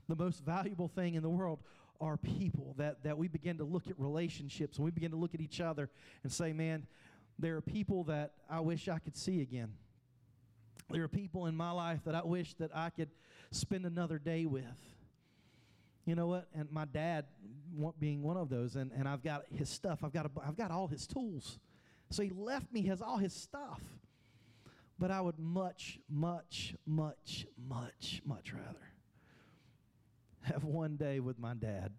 the 0.09 0.17
most 0.17 0.45
valuable 0.45 0.89
thing 0.89 1.15
in 1.15 1.23
the 1.23 1.29
world 1.31 1.61
are 2.01 2.17
people 2.17 2.75
that, 2.77 3.03
that 3.03 3.17
we 3.17 3.29
begin 3.29 3.59
to 3.59 3.65
look 3.65 3.89
at 3.89 3.99
relationships 3.99 4.77
and 4.77 4.85
we 4.85 4.91
begin 4.91 5.11
to 5.11 5.17
look 5.17 5.35
at 5.35 5.41
each 5.41 5.61
other 5.61 5.89
and 6.23 6.33
say, 6.33 6.53
man, 6.53 6.87
there 7.39 7.57
are 7.57 7.61
people 7.61 8.05
that 8.05 8.33
I 8.49 8.61
wish 8.61 8.89
I 8.89 8.99
could 8.99 9.17
see 9.17 9.41
again. 9.41 9.73
There 10.91 11.03
are 11.03 11.09
people 11.09 11.47
in 11.47 11.57
my 11.57 11.73
life 11.73 12.01
that 12.05 12.15
I 12.15 12.23
wish 12.23 12.55
that 12.55 12.71
I 12.75 12.91
could 12.91 13.11
spend 13.51 13.87
another 13.87 14.19
day 14.19 14.47
with. 14.47 14.65
You 16.07 16.15
know 16.15 16.29
what? 16.29 16.47
And 16.55 16.71
my 16.71 16.85
dad 16.85 17.27
being 17.99 18.23
one 18.23 18.37
of 18.37 18.49
those, 18.49 18.77
and, 18.77 18.93
and 18.93 19.09
I've 19.09 19.23
got 19.23 19.45
his 19.53 19.69
stuff. 19.69 20.05
I've 20.05 20.13
got, 20.13 20.27
a, 20.27 20.31
I've 20.47 20.57
got 20.57 20.71
all 20.71 20.87
his 20.87 21.07
tools. 21.07 21.59
So 22.11 22.23
he 22.23 22.31
left 22.31 22.73
me, 22.73 22.87
has 22.87 23.03
all 23.03 23.19
his 23.19 23.35
stuff. 23.35 23.81
But 24.99 25.11
I 25.11 25.21
would 25.21 25.39
much, 25.39 25.99
much, 26.09 26.75
much, 26.87 27.47
much, 27.69 28.23
much 28.25 28.53
rather 28.53 28.87
have 30.43 30.65
one 30.65 30.97
day 30.97 31.19
with 31.19 31.39
my 31.39 31.55
dad 31.55 31.91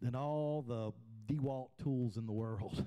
than 0.00 0.14
all 0.14 0.62
the 0.62 0.92
DeWalt 1.26 1.70
tools 1.82 2.16
in 2.16 2.26
the 2.26 2.32
world. 2.32 2.84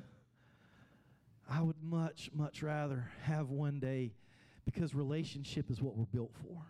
I 1.47 1.61
would 1.61 1.83
much, 1.83 2.31
much 2.33 2.63
rather 2.63 3.11
have 3.23 3.49
one 3.49 3.79
day 3.79 4.13
because 4.65 4.95
relationship 4.95 5.69
is 5.69 5.81
what 5.81 5.95
we're 5.95 6.05
built 6.05 6.31
for. 6.41 6.63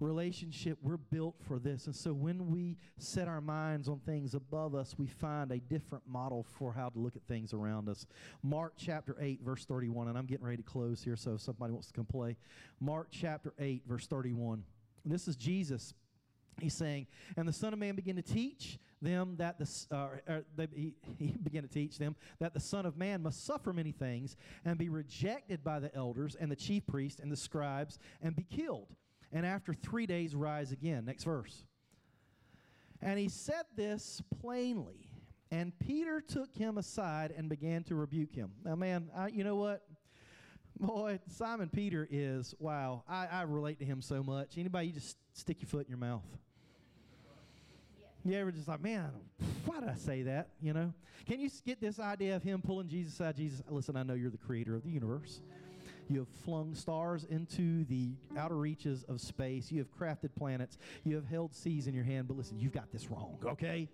Relationship, 0.00 0.78
we're 0.82 0.96
built 0.96 1.34
for 1.40 1.58
this. 1.58 1.86
And 1.86 1.94
so 1.94 2.12
when 2.12 2.50
we 2.50 2.76
set 2.98 3.28
our 3.28 3.40
minds 3.40 3.88
on 3.88 4.00
things 4.00 4.34
above 4.34 4.74
us, 4.74 4.94
we 4.98 5.06
find 5.06 5.50
a 5.50 5.58
different 5.58 6.04
model 6.06 6.46
for 6.58 6.72
how 6.72 6.88
to 6.88 6.98
look 6.98 7.16
at 7.16 7.22
things 7.22 7.52
around 7.52 7.88
us. 7.88 8.06
Mark 8.42 8.74
chapter 8.76 9.16
8, 9.20 9.40
verse 9.42 9.64
31, 9.64 10.08
and 10.08 10.16
I'm 10.16 10.26
getting 10.26 10.44
ready 10.44 10.58
to 10.58 10.62
close 10.62 11.02
here, 11.02 11.16
so 11.16 11.34
if 11.34 11.40
somebody 11.40 11.72
wants 11.72 11.88
to 11.88 11.92
come 11.92 12.06
play. 12.06 12.36
Mark 12.80 13.08
chapter 13.10 13.54
8, 13.58 13.82
verse 13.88 14.06
31. 14.06 14.62
This 15.04 15.26
is 15.26 15.36
Jesus 15.36 15.94
he's 16.60 16.74
saying, 16.74 17.06
and 17.36 17.46
the 17.46 17.52
Son 17.52 17.72
of 17.72 17.78
Man 17.78 17.94
began 17.94 18.16
to 18.16 18.22
teach 18.22 18.78
them 19.00 19.36
that 19.38 19.58
the 19.58 19.86
uh, 19.90 20.40
they, 20.56 20.66
he, 20.74 20.94
he 21.18 21.26
began 21.42 21.62
to 21.62 21.68
teach 21.68 21.98
them 21.98 22.16
that 22.40 22.54
the 22.54 22.60
Son 22.60 22.86
of 22.86 22.96
Man 22.96 23.22
must 23.22 23.44
suffer 23.44 23.72
many 23.72 23.92
things 23.92 24.36
and 24.64 24.76
be 24.78 24.88
rejected 24.88 25.62
by 25.62 25.78
the 25.78 25.94
elders 25.94 26.36
and 26.38 26.50
the 26.50 26.56
chief 26.56 26.86
priests 26.86 27.20
and 27.20 27.30
the 27.30 27.36
scribes 27.36 27.98
and 28.22 28.34
be 28.34 28.44
killed, 28.44 28.88
and 29.32 29.44
after 29.44 29.72
three 29.72 30.06
days 30.06 30.34
rise 30.34 30.72
again. 30.72 31.04
Next 31.04 31.24
verse. 31.24 31.64
And 33.00 33.18
he 33.18 33.28
said 33.28 33.64
this 33.76 34.22
plainly, 34.40 35.08
and 35.50 35.72
Peter 35.78 36.20
took 36.20 36.54
him 36.56 36.78
aside 36.78 37.32
and 37.36 37.48
began 37.48 37.84
to 37.84 37.94
rebuke 37.94 38.34
him. 38.34 38.50
Now, 38.64 38.74
man, 38.74 39.08
I, 39.16 39.28
you 39.28 39.44
know 39.44 39.56
what? 39.56 39.82
Boy, 40.80 41.18
Simon 41.28 41.68
Peter 41.68 42.06
is 42.10 42.54
wow. 42.58 43.02
I, 43.08 43.26
I 43.26 43.42
relate 43.42 43.78
to 43.80 43.84
him 43.84 44.00
so 44.00 44.22
much. 44.22 44.58
Anybody, 44.58 44.88
you 44.88 44.92
just 44.92 45.16
stick 45.32 45.60
your 45.60 45.68
foot 45.68 45.86
in 45.86 45.90
your 45.90 45.98
mouth. 45.98 46.22
Yeah. 48.24 48.32
You 48.32 48.40
ever 48.40 48.52
just 48.52 48.68
like, 48.68 48.80
man, 48.80 49.10
why 49.64 49.80
did 49.80 49.88
I 49.88 49.94
say 49.94 50.22
that? 50.22 50.50
You 50.60 50.72
know? 50.72 50.92
Can 51.26 51.40
you 51.40 51.50
get 51.66 51.80
this 51.80 51.98
idea 51.98 52.36
of 52.36 52.42
him 52.42 52.62
pulling 52.62 52.88
Jesus 52.88 53.14
aside? 53.14 53.36
Jesus, 53.36 53.62
listen, 53.68 53.96
I 53.96 54.02
know 54.02 54.14
you're 54.14 54.30
the 54.30 54.38
creator 54.38 54.74
of 54.76 54.84
the 54.84 54.90
universe. 54.90 55.40
You 56.08 56.20
have 56.20 56.28
flung 56.44 56.74
stars 56.74 57.24
into 57.24 57.84
the 57.84 58.12
outer 58.36 58.56
reaches 58.56 59.04
of 59.04 59.20
space. 59.20 59.70
You 59.70 59.78
have 59.78 59.94
crafted 59.94 60.30
planets. 60.36 60.78
You 61.04 61.16
have 61.16 61.26
held 61.26 61.54
seas 61.54 61.86
in 61.86 61.94
your 61.94 62.04
hand. 62.04 62.28
But 62.28 62.36
listen, 62.36 62.58
you've 62.58 62.72
got 62.72 62.90
this 62.92 63.10
wrong, 63.10 63.38
okay? 63.44 63.88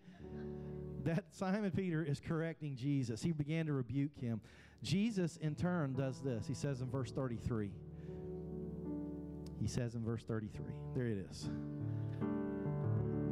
That 1.05 1.24
Simon 1.31 1.70
Peter 1.70 2.03
is 2.03 2.20
correcting 2.20 2.77
Jesus. 2.77 3.22
He 3.22 3.33
began 3.33 3.66
to 3.66 3.72
rebuke 3.72 4.16
him. 4.20 4.40
Jesus, 4.83 5.37
in 5.38 5.55
turn, 5.55 5.94
does 5.94 6.20
this. 6.20 6.46
He 6.46 6.55
says 6.55 6.81
in 6.81 6.90
verse 6.90 7.11
33. 7.11 7.70
He 9.61 9.66
says 9.66 9.94
in 9.94 10.05
verse 10.05 10.22
33. 10.22 10.64
There 10.94 11.07
it 11.07 11.27
is. 11.31 11.50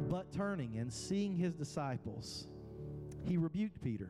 But 0.09 0.31
turning 0.31 0.77
and 0.77 0.91
seeing 0.91 1.35
his 1.35 1.53
disciples, 1.53 2.47
he 3.25 3.37
rebuked 3.37 3.81
Peter 3.83 4.09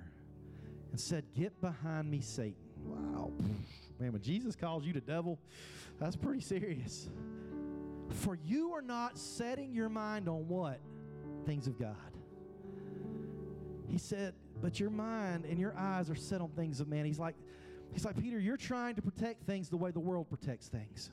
and 0.91 0.99
said, 0.99 1.25
Get 1.36 1.59
behind 1.62 2.09
me, 2.09 2.21
Satan. 2.21 2.55
Wow. 2.86 3.31
Man, 4.04 4.12
when 4.12 4.22
Jesus 4.22 4.54
calls 4.54 4.86
you 4.86 4.92
the 4.92 5.00
devil, 5.00 5.39
that's 5.98 6.18
pretty 6.18 6.42
serious. 6.42 7.10
For 8.10 8.38
you 8.44 8.74
are 8.74 8.82
not 8.82 9.18
setting 9.18 9.74
your 9.74 9.88
mind 9.88 10.28
on 10.28 10.46
what? 10.50 10.82
Things 11.46 11.68
of 11.68 11.80
God. 11.80 11.96
He 13.88 13.98
said, 13.98 14.34
but 14.62 14.78
your 14.78 14.89
mind 14.89 15.46
and 15.46 15.58
your 15.58 15.74
eyes 15.78 16.10
are 16.10 16.16
set 16.16 16.42
on 16.42 16.50
things 16.50 16.82
of 16.82 16.89
man. 16.89 17.06
He's 17.06 17.18
like, 17.18 17.36
he's 17.94 18.04
like, 18.04 18.22
Peter, 18.22 18.38
you're 18.38 18.58
trying 18.58 18.96
to 18.96 19.02
protect 19.02 19.46
things 19.46 19.70
the 19.70 19.78
way 19.78 19.92
the 19.92 20.02
world 20.02 20.28
protects 20.28 20.68
things. 20.68 21.10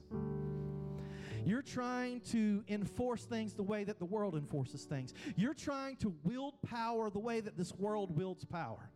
You're 1.46 1.62
trying 1.62 2.22
to 2.32 2.64
enforce 2.68 3.24
things 3.24 3.52
the 3.54 3.62
way 3.62 3.84
that 3.84 4.00
the 4.00 4.04
world 4.04 4.34
enforces 4.34 4.82
things. 4.82 5.14
You're 5.36 5.54
trying 5.54 5.94
to 5.98 6.12
wield 6.24 6.54
power 6.62 7.08
the 7.08 7.20
way 7.20 7.38
that 7.38 7.56
this 7.56 7.72
world 7.76 8.16
wields 8.16 8.44
power. 8.44 8.90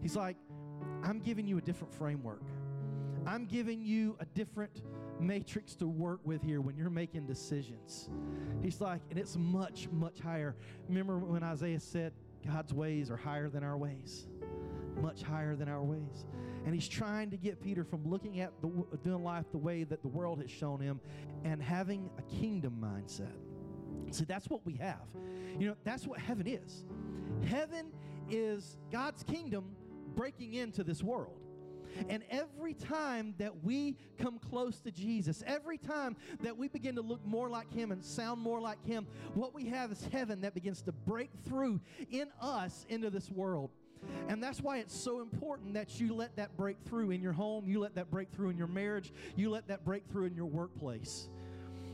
He's 0.00 0.14
like, 0.14 0.36
I'm 1.02 1.18
giving 1.18 1.48
you 1.48 1.58
a 1.58 1.60
different 1.60 1.92
framework. 1.92 2.42
I'm 3.26 3.46
giving 3.46 3.84
you 3.84 4.16
a 4.20 4.24
different 4.24 4.82
matrix 5.20 5.74
to 5.76 5.86
work 5.86 6.20
with 6.24 6.42
here 6.42 6.60
when 6.60 6.76
you're 6.76 6.90
making 6.90 7.26
decisions. 7.26 8.08
He's 8.62 8.80
like, 8.80 9.00
and 9.10 9.18
it's 9.18 9.36
much, 9.36 9.88
much 9.92 10.20
higher. 10.20 10.56
Remember 10.88 11.18
when 11.18 11.42
Isaiah 11.42 11.80
said, 11.80 12.12
God's 12.46 12.74
ways 12.74 13.10
are 13.10 13.16
higher 13.16 13.48
than 13.48 13.62
our 13.62 13.76
ways? 13.76 14.26
Much 15.00 15.22
higher 15.22 15.54
than 15.54 15.68
our 15.68 15.82
ways. 15.82 16.26
And 16.64 16.74
he's 16.74 16.88
trying 16.88 17.30
to 17.30 17.36
get 17.36 17.62
Peter 17.62 17.84
from 17.84 18.08
looking 18.08 18.40
at 18.40 18.52
the, 18.60 18.68
doing 19.02 19.22
life 19.22 19.46
the 19.52 19.58
way 19.58 19.84
that 19.84 20.02
the 20.02 20.08
world 20.08 20.40
has 20.40 20.50
shown 20.50 20.80
him 20.80 21.00
and 21.44 21.62
having 21.62 22.10
a 22.18 22.22
kingdom 22.22 22.78
mindset. 22.80 23.32
See, 24.10 24.24
that's 24.24 24.48
what 24.48 24.64
we 24.66 24.74
have. 24.74 25.06
You 25.58 25.68
know, 25.68 25.76
that's 25.84 26.06
what 26.06 26.18
heaven 26.18 26.46
is. 26.46 26.84
Heaven 27.48 27.92
is 28.28 28.76
God's 28.90 29.22
kingdom 29.22 29.64
breaking 30.14 30.54
into 30.54 30.84
this 30.84 31.02
world. 31.02 31.41
And 32.08 32.22
every 32.30 32.74
time 32.74 33.34
that 33.38 33.62
we 33.62 33.96
come 34.18 34.38
close 34.38 34.80
to 34.80 34.90
Jesus, 34.90 35.42
every 35.46 35.78
time 35.78 36.16
that 36.42 36.56
we 36.56 36.68
begin 36.68 36.94
to 36.96 37.02
look 37.02 37.24
more 37.24 37.48
like 37.48 37.72
Him 37.72 37.92
and 37.92 38.04
sound 38.04 38.40
more 38.40 38.60
like 38.60 38.84
Him, 38.84 39.06
what 39.34 39.54
we 39.54 39.66
have 39.66 39.92
is 39.92 40.08
heaven 40.12 40.40
that 40.42 40.54
begins 40.54 40.82
to 40.82 40.92
break 40.92 41.30
through 41.44 41.80
in 42.10 42.28
us 42.40 42.86
into 42.88 43.10
this 43.10 43.30
world. 43.30 43.70
And 44.28 44.42
that's 44.42 44.60
why 44.60 44.78
it's 44.78 44.96
so 44.96 45.20
important 45.20 45.74
that 45.74 46.00
you 46.00 46.14
let 46.14 46.36
that 46.36 46.56
break 46.56 46.78
through 46.84 47.10
in 47.10 47.22
your 47.22 47.32
home, 47.32 47.68
you 47.68 47.80
let 47.80 47.94
that 47.94 48.10
break 48.10 48.30
through 48.30 48.50
in 48.50 48.58
your 48.58 48.66
marriage, 48.66 49.12
you 49.36 49.50
let 49.50 49.68
that 49.68 49.84
break 49.84 50.06
through 50.10 50.26
in 50.26 50.34
your 50.34 50.46
workplace. 50.46 51.28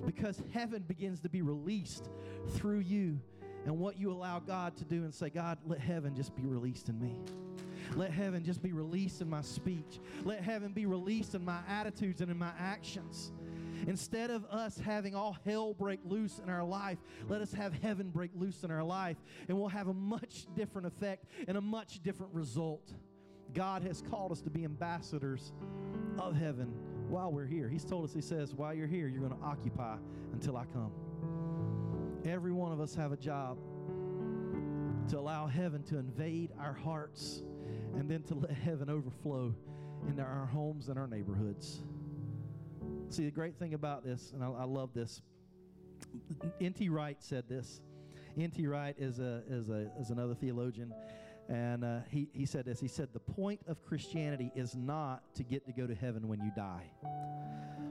Because 0.07 0.41
heaven 0.53 0.85
begins 0.87 1.21
to 1.21 1.29
be 1.29 1.43
released 1.43 2.09
through 2.51 2.79
you 2.81 3.21
and 3.67 3.79
what 3.79 3.99
you 3.99 4.13
allow 4.13 4.39
God 4.39 4.77
to 4.77 4.85
do 4.85 5.03
and 5.03 5.13
say, 5.13 5.29
God, 5.29 5.59
let 5.67 5.81
heaven 5.81 6.15
just 6.15 6.35
be 6.37 6.47
released 6.47 6.89
in 6.89 6.99
me. 7.01 7.19
Let 7.96 8.11
heaven 8.11 8.44
just 8.44 8.62
be 8.62 8.72
released 8.72 9.20
in 9.20 9.29
my 9.29 9.42
speech. 9.42 10.01
Let 10.24 10.42
heaven 10.42 10.72
be 10.72 10.87
released 10.87 11.35
in 11.35 11.44
my 11.44 11.61
attitudes 11.68 12.20
and 12.20 12.31
in 12.31 12.38
my 12.38 12.53
actions. 12.59 13.33
Instead 13.87 14.31
of 14.31 14.44
us 14.46 14.79
having 14.79 15.14
all 15.14 15.37
hell 15.44 15.72
break 15.72 16.01
loose 16.05 16.40
in 16.42 16.51
our 16.51 16.64
life, 16.64 16.98
let 17.29 17.40
us 17.40 17.53
have 17.53 17.72
heaven 17.72 18.11
break 18.11 18.31
loose 18.35 18.64
in 18.64 18.70
our 18.70 18.83
life, 18.83 19.16
and 19.48 19.59
we'll 19.59 19.68
have 19.68 19.88
a 19.88 19.94
much 19.94 20.46
different 20.57 20.87
effect 20.87 21.27
and 21.46 21.57
a 21.57 21.61
much 21.61 22.03
different 22.03 22.35
result. 22.35 22.92
God 23.55 23.83
has 23.83 24.03
called 24.11 24.33
us 24.33 24.40
to 24.42 24.51
be 24.51 24.64
ambassadors 24.64 25.53
of 26.18 26.37
heaven 26.37 26.72
while 27.09 27.33
we're 27.33 27.46
here. 27.46 27.68
He's 27.68 27.85
told 27.85 28.05
us, 28.05 28.12
He 28.12 28.20
says, 28.20 28.55
while 28.55 28.74
you're 28.74 28.87
here, 28.87 29.09
you're 29.09 29.27
going 29.27 29.38
to 29.38 29.46
occupy 29.46 29.96
until 30.33 30.57
I 30.57 30.64
come. 30.66 30.92
Every 32.27 32.53
one 32.53 32.72
of 32.72 32.81
us 32.81 32.94
have 32.94 33.12
a 33.12 33.16
job 33.16 33.59
to 35.09 35.18
allow 35.18 35.46
heaven 35.46 35.83
to 35.85 35.96
invade 35.98 36.51
our 36.61 36.74
hearts 36.74 37.42
and 37.99 38.09
then 38.09 38.23
to 38.23 38.35
let 38.35 38.53
heaven 38.53 38.89
overflow 38.89 39.53
into 40.07 40.23
our 40.23 40.47
homes 40.47 40.89
and 40.89 40.97
our 40.97 41.09
neighborhoods. 41.09 41.81
See, 43.09 43.25
the 43.25 43.31
great 43.33 43.59
thing 43.59 43.75
about 43.75 44.05
this, 44.05 44.31
and 44.33 44.45
I, 44.45 44.47
I 44.47 44.65
love 44.65 44.95
this, 44.95 45.21
N.T. 46.61 46.89
Wright 46.91 47.17
said 47.19 47.49
this. 47.49 47.81
N.T. 48.39 48.69
Wright 48.69 48.95
is, 48.99 49.19
a, 49.19 49.43
is, 49.49 49.69
a, 49.69 49.91
is 50.01 50.11
another 50.11 50.35
theologian, 50.35 50.95
and 51.49 51.85
uh, 51.85 51.99
he, 52.09 52.29
he 52.33 52.47
said 52.47 52.65
this. 52.65 52.79
He 52.79 52.87
said, 52.87 53.09
The 53.13 53.19
point 53.19 53.61
of 53.67 53.83
Christianity 53.83 54.53
is 54.55 54.77
not 54.77 55.35
to 55.35 55.43
get 55.43 55.67
to 55.67 55.73
go 55.73 55.89
to 55.89 55.95
heaven 55.95 56.29
when 56.29 56.41
you 56.41 56.53
die, 56.55 56.89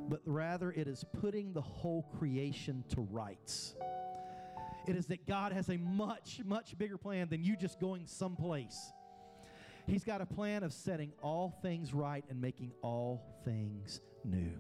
but 0.08 0.22
rather 0.26 0.72
it 0.72 0.88
is 0.88 1.04
putting 1.20 1.52
the 1.52 1.62
whole 1.62 2.04
creation 2.18 2.86
to 2.96 3.02
rights. 3.02 3.76
It 4.88 4.96
is 4.96 5.08
that 5.08 5.28
God 5.28 5.52
has 5.52 5.68
a 5.68 5.76
much, 5.76 6.40
much 6.46 6.78
bigger 6.78 6.98
plan 6.98 7.28
than 7.28 7.44
you 7.44 7.58
just 7.58 7.78
going 7.78 8.04
someplace. 8.06 8.94
He's 9.88 10.04
got 10.04 10.20
a 10.20 10.26
plan 10.26 10.64
of 10.64 10.74
setting 10.74 11.14
all 11.24 11.58
things 11.62 11.94
right 11.94 12.26
and 12.30 12.42
making 12.42 12.74
all 12.82 13.24
things 13.46 14.02
new. 14.26 14.52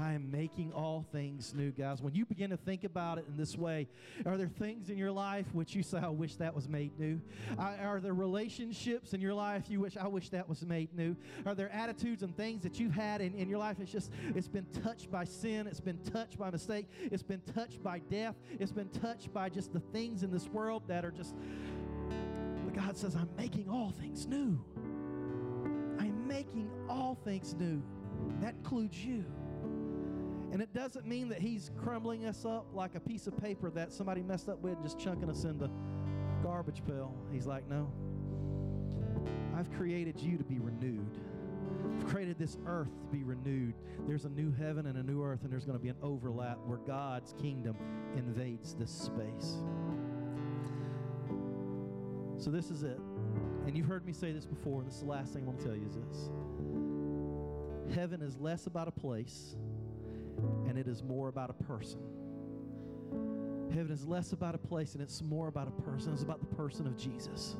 I 0.00 0.14
am 0.14 0.30
making 0.30 0.72
all 0.72 1.04
things 1.12 1.52
new, 1.54 1.70
guys. 1.70 2.00
When 2.00 2.14
you 2.14 2.24
begin 2.24 2.48
to 2.50 2.56
think 2.56 2.84
about 2.84 3.18
it 3.18 3.26
in 3.28 3.36
this 3.36 3.56
way, 3.56 3.88
are 4.24 4.38
there 4.38 4.48
things 4.48 4.88
in 4.88 4.96
your 4.96 5.12
life 5.12 5.44
which 5.52 5.74
you 5.74 5.82
say, 5.82 5.98
I 5.98 6.08
wish 6.08 6.36
that 6.36 6.54
was 6.54 6.66
made 6.68 6.98
new? 6.98 7.20
Are 7.58 8.00
there 8.00 8.14
relationships 8.14 9.12
in 9.12 9.20
your 9.20 9.34
life 9.34 9.64
you 9.68 9.80
wish, 9.80 9.98
I 9.98 10.08
wish 10.08 10.30
that 10.30 10.48
was 10.48 10.64
made 10.64 10.94
new? 10.96 11.14
Are 11.44 11.54
there 11.54 11.70
attitudes 11.70 12.22
and 12.22 12.34
things 12.34 12.62
that 12.62 12.80
you've 12.80 12.94
had 12.94 13.20
in, 13.20 13.34
in 13.34 13.48
your 13.48 13.58
life? 13.58 13.76
It's 13.80 13.92
just, 13.92 14.10
it's 14.34 14.48
been 14.48 14.66
touched 14.82 15.10
by 15.10 15.24
sin. 15.24 15.66
It's 15.66 15.80
been 15.80 15.98
touched 15.98 16.38
by 16.38 16.50
mistake. 16.50 16.88
It's 16.98 17.22
been 17.22 17.42
touched 17.54 17.82
by 17.82 17.98
death. 17.98 18.36
It's 18.58 18.72
been 18.72 18.88
touched 18.88 19.32
by 19.34 19.50
just 19.50 19.74
the 19.74 19.80
things 19.92 20.22
in 20.22 20.30
this 20.30 20.48
world 20.48 20.82
that 20.88 21.04
are 21.04 21.10
just, 21.10 21.34
God 22.74 22.96
says, 22.96 23.14
I'm 23.14 23.28
making 23.36 23.68
all 23.68 23.90
things 23.90 24.26
new. 24.26 24.58
I'm 25.98 26.26
making 26.26 26.70
all 26.88 27.18
things 27.24 27.54
new. 27.54 27.82
That 28.40 28.54
includes 28.54 29.04
you. 29.04 29.24
And 30.52 30.60
it 30.60 30.72
doesn't 30.74 31.06
mean 31.06 31.28
that 31.30 31.40
he's 31.40 31.70
crumbling 31.82 32.26
us 32.26 32.44
up 32.44 32.66
like 32.74 32.94
a 32.94 33.00
piece 33.00 33.26
of 33.26 33.36
paper 33.36 33.70
that 33.70 33.92
somebody 33.92 34.22
messed 34.22 34.48
up 34.48 34.60
with 34.60 34.74
and 34.74 34.84
just 34.84 34.98
chunking 34.98 35.30
us 35.30 35.44
in 35.44 35.58
the 35.58 35.70
garbage 36.42 36.82
pail. 36.86 37.14
He's 37.32 37.46
like, 37.46 37.68
no. 37.68 37.90
I've 39.56 39.70
created 39.72 40.20
you 40.20 40.36
to 40.36 40.44
be 40.44 40.58
renewed. 40.58 41.18
I've 41.96 42.06
created 42.06 42.38
this 42.38 42.58
earth 42.66 42.90
to 43.00 43.06
be 43.06 43.22
renewed. 43.22 43.74
There's 44.06 44.24
a 44.24 44.28
new 44.28 44.52
heaven 44.52 44.86
and 44.86 44.98
a 44.98 45.02
new 45.02 45.22
earth, 45.22 45.40
and 45.42 45.52
there's 45.52 45.64
going 45.64 45.78
to 45.78 45.82
be 45.82 45.88
an 45.88 45.96
overlap 46.02 46.58
where 46.66 46.78
God's 46.78 47.34
kingdom 47.40 47.76
invades 48.16 48.74
this 48.74 48.90
space. 48.90 49.56
So, 52.42 52.50
this 52.50 52.72
is 52.72 52.82
it. 52.82 52.98
And 53.66 53.76
you've 53.76 53.86
heard 53.86 54.04
me 54.04 54.12
say 54.12 54.32
this 54.32 54.46
before, 54.46 54.80
and 54.80 54.88
this 54.88 54.96
is 54.96 55.02
the 55.02 55.06
last 55.06 55.32
thing 55.32 55.46
I'm 55.46 55.54
going 55.54 55.58
to 55.58 55.64
tell 55.64 55.76
you 55.76 55.86
is 55.86 55.94
this 55.94 56.28
Heaven 57.94 58.20
is 58.20 58.36
less 58.40 58.66
about 58.66 58.88
a 58.88 58.90
place 58.90 59.54
and 60.66 60.76
it 60.76 60.88
is 60.88 61.04
more 61.04 61.28
about 61.28 61.50
a 61.50 61.52
person. 61.52 62.00
Heaven 63.72 63.92
is 63.92 64.04
less 64.04 64.32
about 64.32 64.56
a 64.56 64.58
place 64.58 64.94
and 64.94 65.02
it's 65.02 65.22
more 65.22 65.46
about 65.46 65.68
a 65.68 65.82
person. 65.82 66.12
It's 66.12 66.24
about 66.24 66.40
the 66.40 66.56
person 66.56 66.88
of 66.88 66.96
Jesus. 66.96 67.54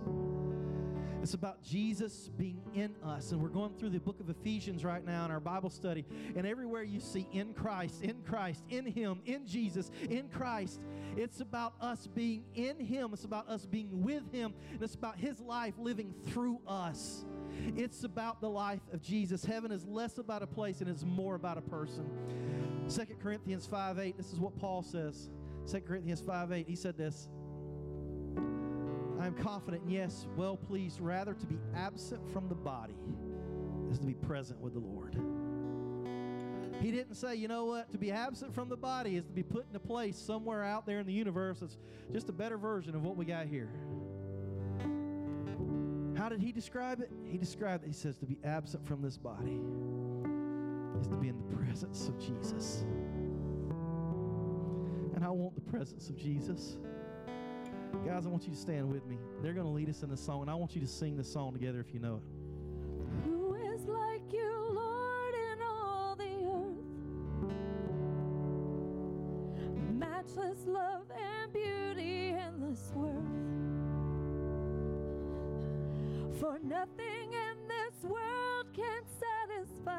It's 1.22 1.35
about 1.35 1.62
Jesus 1.62 2.28
being 2.37 2.61
in 2.74 2.96
us. 3.04 3.30
And 3.30 3.40
we're 3.40 3.48
going 3.48 3.72
through 3.74 3.90
the 3.90 4.00
book 4.00 4.18
of 4.18 4.28
Ephesians 4.28 4.85
right 4.85 5.04
now 5.04 5.24
in 5.24 5.30
our 5.30 5.38
Bible 5.38 5.70
study. 5.70 6.04
And 6.35 6.44
everywhere 6.44 6.82
you 6.82 6.98
see 6.98 7.28
in 7.32 7.54
Christ, 7.54 8.02
in 8.02 8.22
Christ, 8.28 8.64
in 8.70 8.85
Him, 8.87 9.20
in 9.24 9.46
Jesus, 9.46 9.92
in 10.11 10.28
Christ, 10.28 10.80
it's 11.16 11.40
about 11.40 11.74
us 11.80 12.08
being 12.08 12.44
in 12.56 12.80
Him. 12.80 13.11
It's 13.12 13.24
about 13.24 13.48
us 13.48 13.64
being 13.66 14.02
with 14.02 14.32
Him. 14.32 14.52
And 14.72 14.82
it's 14.82 14.96
about 14.96 15.16
His 15.16 15.38
life 15.38 15.74
living 15.78 16.12
through 16.26 16.58
us. 16.66 17.24
It's 17.76 18.02
about 18.02 18.40
the 18.40 18.50
life 18.50 18.82
of 18.92 19.00
Jesus. 19.00 19.44
Heaven 19.44 19.70
is 19.70 19.87
less 19.87 20.18
about 20.18 20.42
a 20.42 20.46
place 20.48 20.80
and 20.80 20.90
it's 20.90 21.04
more 21.04 21.37
about 21.37 21.56
a 21.56 21.62
person. 21.62 22.11
2 22.92 23.14
Corinthians 23.22 23.64
5 23.64 24.00
8, 24.00 24.16
this 24.16 24.32
is 24.32 24.40
what 24.40 24.58
Paul 24.58 24.82
says. 24.82 25.30
2 25.70 25.82
Corinthians 25.82 26.20
5 26.20 26.50
8, 26.50 26.66
he 26.66 26.74
said 26.74 26.96
this. 26.98 27.28
I 29.22 29.26
am 29.26 29.35
confident, 29.35 29.85
yes, 29.87 30.26
well 30.37 30.56
pleased, 30.56 31.00
rather 31.00 31.32
to 31.32 31.46
be 31.46 31.56
absent 31.76 32.28
from 32.32 32.48
the 32.48 32.56
body 32.56 32.96
is 33.88 34.00
to 34.00 34.04
be 34.04 34.14
present 34.14 34.61
with 34.61 34.72
the 34.72 34.80
Lord. 34.80 35.14
He 36.80 36.90
didn't 36.90 37.14
say, 37.14 37.37
you 37.37 37.46
know 37.46 37.66
what, 37.66 37.92
to 37.92 37.98
be 37.98 38.11
absent 38.11 38.52
from 38.52 38.68
the 38.68 38.76
body 38.76 39.14
is 39.14 39.24
to 39.26 39.32
be 39.32 39.44
put 39.44 39.64
in 39.70 39.76
a 39.76 39.78
place 39.78 40.18
somewhere 40.18 40.64
out 40.64 40.87
there 40.87 40.98
in 40.98 41.06
the 41.06 41.12
universe 41.12 41.61
that's 41.61 41.78
just 42.12 42.30
a 42.30 42.32
better 42.32 42.58
version 42.58 42.96
of 42.96 43.04
what 43.04 43.16
we 43.16 43.24
got 43.24 43.46
here. 43.46 43.68
How 46.18 46.28
did 46.28 46.40
he 46.40 46.50
describe 46.50 47.00
it? 47.00 47.12
He 47.24 47.38
described 47.38 47.85
it, 47.85 47.87
he 47.87 47.92
says, 47.92 48.18
to 48.18 48.26
be 48.26 48.38
absent 48.42 48.85
from 48.85 49.02
this 49.02 49.18
body 49.18 49.61
is 51.00 51.06
to 51.06 51.14
be 51.14 51.28
in 51.28 51.37
the 51.37 51.56
presence 51.56 52.08
of 52.08 52.18
Jesus. 52.18 52.85
And 55.14 55.24
I 55.24 55.30
want 55.30 55.54
the 55.54 55.61
presence 55.61 56.08
of 56.08 56.16
Jesus. 56.16 56.76
Guys, 58.05 58.27
I 58.27 58.29
want 58.31 58.43
you 58.45 58.51
to 58.51 58.57
stand 58.59 58.91
with 58.93 59.07
me. 59.07 59.17
They're 59.43 59.53
going 59.53 59.67
to 59.67 59.73
lead 59.73 59.88
us 59.88 60.03
in 60.03 60.11
the 60.11 60.17
song, 60.17 60.43
and 60.43 60.51
I 60.51 60.55
want 60.55 60.75
you 60.75 60.81
to 60.81 60.88
sing 60.88 61.17
the 61.17 61.23
song 61.25 61.53
together 61.53 61.79
if 61.81 61.95
you 61.95 62.01
know 62.01 62.17
it. 62.17 62.23
Who 63.25 63.55
is 63.55 63.85
like 63.85 64.33
you, 64.33 64.69
Lord, 64.73 65.35
in 65.35 65.62
all 65.62 66.17
the 66.17 66.45
earth? 66.53 66.85
Matchless 69.95 70.67
love 70.67 71.11
and 71.17 71.53
beauty, 71.53 72.35
endless 72.37 72.93
worth. 72.95 73.15
For 76.41 76.59
nothing 76.65 77.33
in 77.33 77.69
this 77.69 78.03
world 78.03 78.67
can 78.75 79.05
satisfy. 79.21 79.93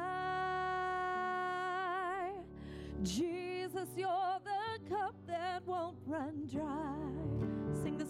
Jesus, 3.02 3.90
you're 3.96 4.40
the 4.44 4.80
cup 4.90 5.16
that 5.26 5.66
won't 5.66 5.98
run 6.06 6.48
dry. 6.52 7.43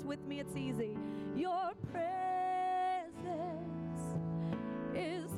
With 0.05 0.25
me, 0.27 0.39
it's 0.39 0.55
easy. 0.55 0.97
Your 1.35 1.71
presence 1.91 3.13
is 4.93 5.32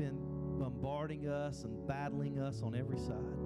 been 0.00 0.16
bombarding 0.58 1.28
us 1.28 1.64
and 1.64 1.86
battling 1.86 2.38
us 2.38 2.62
on 2.62 2.74
every 2.74 2.96
side. 2.96 3.36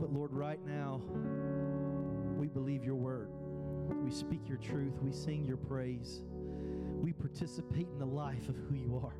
But 0.00 0.10
Lord, 0.10 0.32
right 0.32 0.60
now, 0.66 1.02
we 2.38 2.48
believe 2.48 2.82
your 2.82 2.94
word. 2.94 3.28
We 4.02 4.10
speak 4.10 4.48
your 4.48 4.56
truth. 4.56 4.94
We 5.02 5.12
sing 5.12 5.44
your 5.44 5.58
praise. 5.58 6.22
We 7.02 7.12
participate 7.12 7.86
in 7.92 7.98
the 7.98 8.06
life 8.06 8.48
of 8.48 8.56
who 8.56 8.74
you 8.74 8.96
are. 9.04 9.14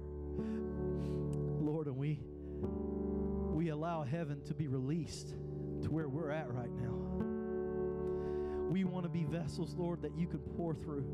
Lord, 1.60 1.86
and 1.86 1.98
we 1.98 2.18
we 3.54 3.68
allow 3.68 4.04
heaven 4.04 4.42
to 4.46 4.54
be 4.54 4.68
released 4.68 5.34
to 5.82 5.90
where 5.90 6.08
we're 6.08 6.30
at 6.30 6.50
right 6.50 6.72
now. 6.72 6.94
We 8.70 8.84
want 8.84 9.04
to 9.04 9.10
be 9.10 9.24
vessels, 9.24 9.74
Lord, 9.76 10.00
that 10.00 10.16
you 10.16 10.26
can 10.26 10.38
pour 10.56 10.74
through. 10.74 11.04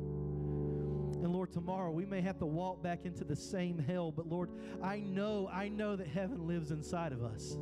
And 1.22 1.32
Lord, 1.32 1.52
tomorrow 1.52 1.90
we 1.90 2.06
may 2.06 2.20
have 2.20 2.38
to 2.38 2.46
walk 2.46 2.82
back 2.82 3.04
into 3.04 3.24
the 3.24 3.36
same 3.36 3.78
hell, 3.78 4.12
but 4.12 4.28
Lord, 4.28 4.50
I 4.82 5.00
know, 5.00 5.50
I 5.52 5.68
know 5.68 5.96
that 5.96 6.06
heaven 6.06 6.46
lives 6.46 6.70
inside 6.70 7.12
of 7.12 7.24
us. 7.24 7.56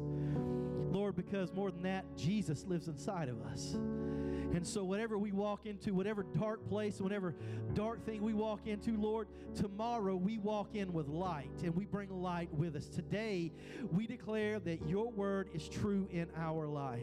Lord, 0.91 1.17
because 1.17 1.53
more 1.53 1.71
than 1.71 1.83
that, 1.83 2.05
Jesus 2.17 2.65
lives 2.67 2.89
inside 2.89 3.29
of 3.29 3.41
us. 3.43 3.75
And 3.75 4.67
so, 4.67 4.85
whatever 4.85 5.19
we 5.19 5.33
walk 5.33 5.67
into, 5.67 5.93
whatever 5.93 6.23
dark 6.39 6.67
place, 6.69 7.01
whatever 7.01 7.35
dark 7.75 8.05
thing 8.07 8.23
we 8.23 8.33
walk 8.33 8.67
into, 8.67 8.97
Lord, 8.97 9.29
tomorrow 9.55 10.17
we 10.17 10.39
walk 10.39 10.75
in 10.75 10.93
with 10.93 11.09
light 11.09 11.63
and 11.63 11.75
we 11.75 11.85
bring 11.85 12.11
light 12.11 12.53
with 12.55 12.77
us. 12.77 12.87
Today, 12.89 13.53
we 13.93 14.07
declare 14.07 14.61
that 14.61 14.89
your 14.89 15.11
word 15.11 15.49
is 15.53 15.69
true 15.69 16.09
in 16.11 16.29
our 16.37 16.67
life. 16.67 17.01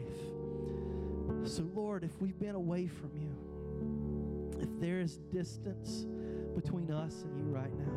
So, 1.44 1.62
Lord, 1.74 2.04
if 2.04 2.20
we've 2.20 2.38
been 2.38 2.54
away 2.54 2.86
from 2.86 3.10
you, 3.14 4.60
if 4.60 4.80
there 4.80 5.00
is 5.00 5.18
distance 5.32 6.06
between 6.54 6.90
us 6.90 7.22
and 7.22 7.38
you 7.38 7.44
right 7.44 7.72
now, 7.72 7.94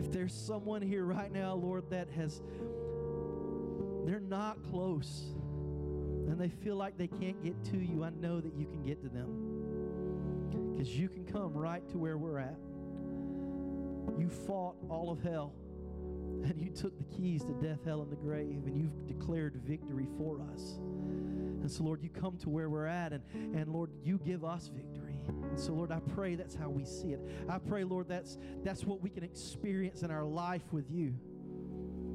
if 0.00 0.10
there's 0.10 0.34
someone 0.34 0.82
here 0.82 1.04
right 1.04 1.32
now, 1.32 1.54
Lord, 1.54 1.84
that 1.90 2.08
has, 2.16 2.42
they're 4.04 4.20
not 4.20 4.62
close 4.70 5.34
and 6.30 6.38
they 6.38 6.48
feel 6.48 6.76
like 6.76 6.96
they 6.96 7.08
can't 7.08 7.42
get 7.42 7.62
to 7.64 7.76
you, 7.76 8.04
I 8.04 8.10
know 8.10 8.40
that 8.40 8.54
you 8.54 8.64
can 8.64 8.82
get 8.82 9.02
to 9.02 9.08
them. 9.08 10.70
Because 10.72 10.96
you 10.96 11.08
can 11.08 11.24
come 11.24 11.52
right 11.52 11.86
to 11.90 11.98
where 11.98 12.16
we're 12.16 12.38
at. 12.38 12.56
You 14.18 14.28
fought 14.28 14.76
all 14.88 15.10
of 15.10 15.22
hell, 15.22 15.52
and 16.44 16.54
you 16.56 16.70
took 16.70 16.96
the 16.98 17.04
keys 17.04 17.44
to 17.44 17.52
death, 17.54 17.80
hell, 17.84 18.02
and 18.02 18.10
the 18.10 18.16
grave, 18.16 18.62
and 18.66 18.76
you've 18.78 19.06
declared 19.06 19.60
victory 19.66 20.06
for 20.16 20.40
us. 20.54 20.78
And 21.60 21.70
so, 21.70 21.84
Lord, 21.84 22.02
you 22.02 22.08
come 22.08 22.36
to 22.38 22.48
where 22.48 22.68
we're 22.70 22.86
at, 22.86 23.12
and, 23.12 23.22
and 23.54 23.72
Lord, 23.72 23.90
you 24.02 24.18
give 24.24 24.44
us 24.44 24.68
victory. 24.68 25.20
And 25.28 25.58
so, 25.58 25.72
Lord, 25.72 25.92
I 25.92 26.00
pray 26.14 26.34
that's 26.34 26.54
how 26.54 26.70
we 26.70 26.84
see 26.84 27.08
it. 27.08 27.20
I 27.48 27.58
pray, 27.58 27.84
Lord, 27.84 28.08
that's 28.08 28.38
that's 28.62 28.84
what 28.84 29.00
we 29.00 29.10
can 29.10 29.22
experience 29.22 30.02
in 30.02 30.10
our 30.10 30.24
life 30.24 30.72
with 30.72 30.90
you. 30.90 31.14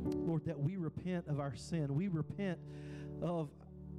Lord, 0.03 0.45
that 0.45 0.59
we 0.59 0.77
repent 0.77 1.27
of 1.27 1.39
our 1.39 1.55
sin. 1.55 1.93
We 1.95 2.07
repent 2.07 2.59
of 3.21 3.49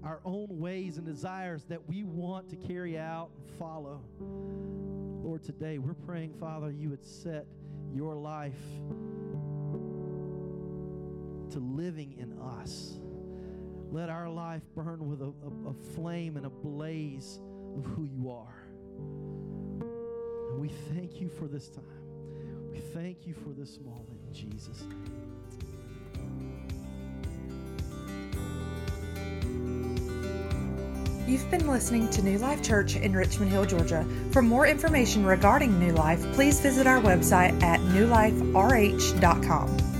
our 0.04 0.20
own 0.24 0.46
ways 0.50 0.98
and 0.98 1.06
desires 1.06 1.64
that 1.64 1.88
we 1.88 2.04
want 2.04 2.48
to 2.50 2.56
carry 2.56 2.98
out 2.98 3.30
and 3.38 3.58
follow. 3.58 4.00
Lord, 4.20 5.42
today 5.42 5.78
we're 5.78 5.94
praying, 5.94 6.34
Father, 6.38 6.70
you 6.70 6.90
would 6.90 7.04
set 7.04 7.46
your 7.92 8.14
life 8.14 8.54
to 11.50 11.58
living 11.58 12.14
in 12.18 12.38
us. 12.38 12.98
Let 13.92 14.10
our 14.10 14.28
life 14.28 14.62
burn 14.74 15.08
with 15.08 15.22
a, 15.22 15.26
a, 15.26 15.70
a 15.70 15.74
flame 15.94 16.36
and 16.36 16.46
a 16.46 16.50
blaze 16.50 17.38
of 17.76 17.84
who 17.84 18.04
you 18.04 18.30
are. 18.30 18.64
And 20.50 20.60
we 20.60 20.68
thank 20.94 21.20
you 21.20 21.28
for 21.28 21.46
this 21.46 21.68
time. 21.68 21.84
We 22.72 22.78
thank 22.78 23.26
you 23.26 23.34
for 23.34 23.50
this 23.50 23.78
moment 23.80 24.20
in 24.26 24.34
Jesus' 24.34 24.82
name. 24.82 25.26
You've 31.26 31.50
been 31.50 31.68
listening 31.68 32.08
to 32.10 32.22
New 32.22 32.38
Life 32.38 32.62
Church 32.62 32.94
in 32.94 33.12
Richmond 33.12 33.50
Hill, 33.50 33.64
Georgia. 33.64 34.06
For 34.30 34.42
more 34.42 34.68
information 34.68 35.26
regarding 35.26 35.76
New 35.80 35.92
Life, 35.92 36.22
please 36.34 36.60
visit 36.60 36.86
our 36.86 37.00
website 37.00 37.60
at 37.64 37.80
newliferh.com. 37.80 39.95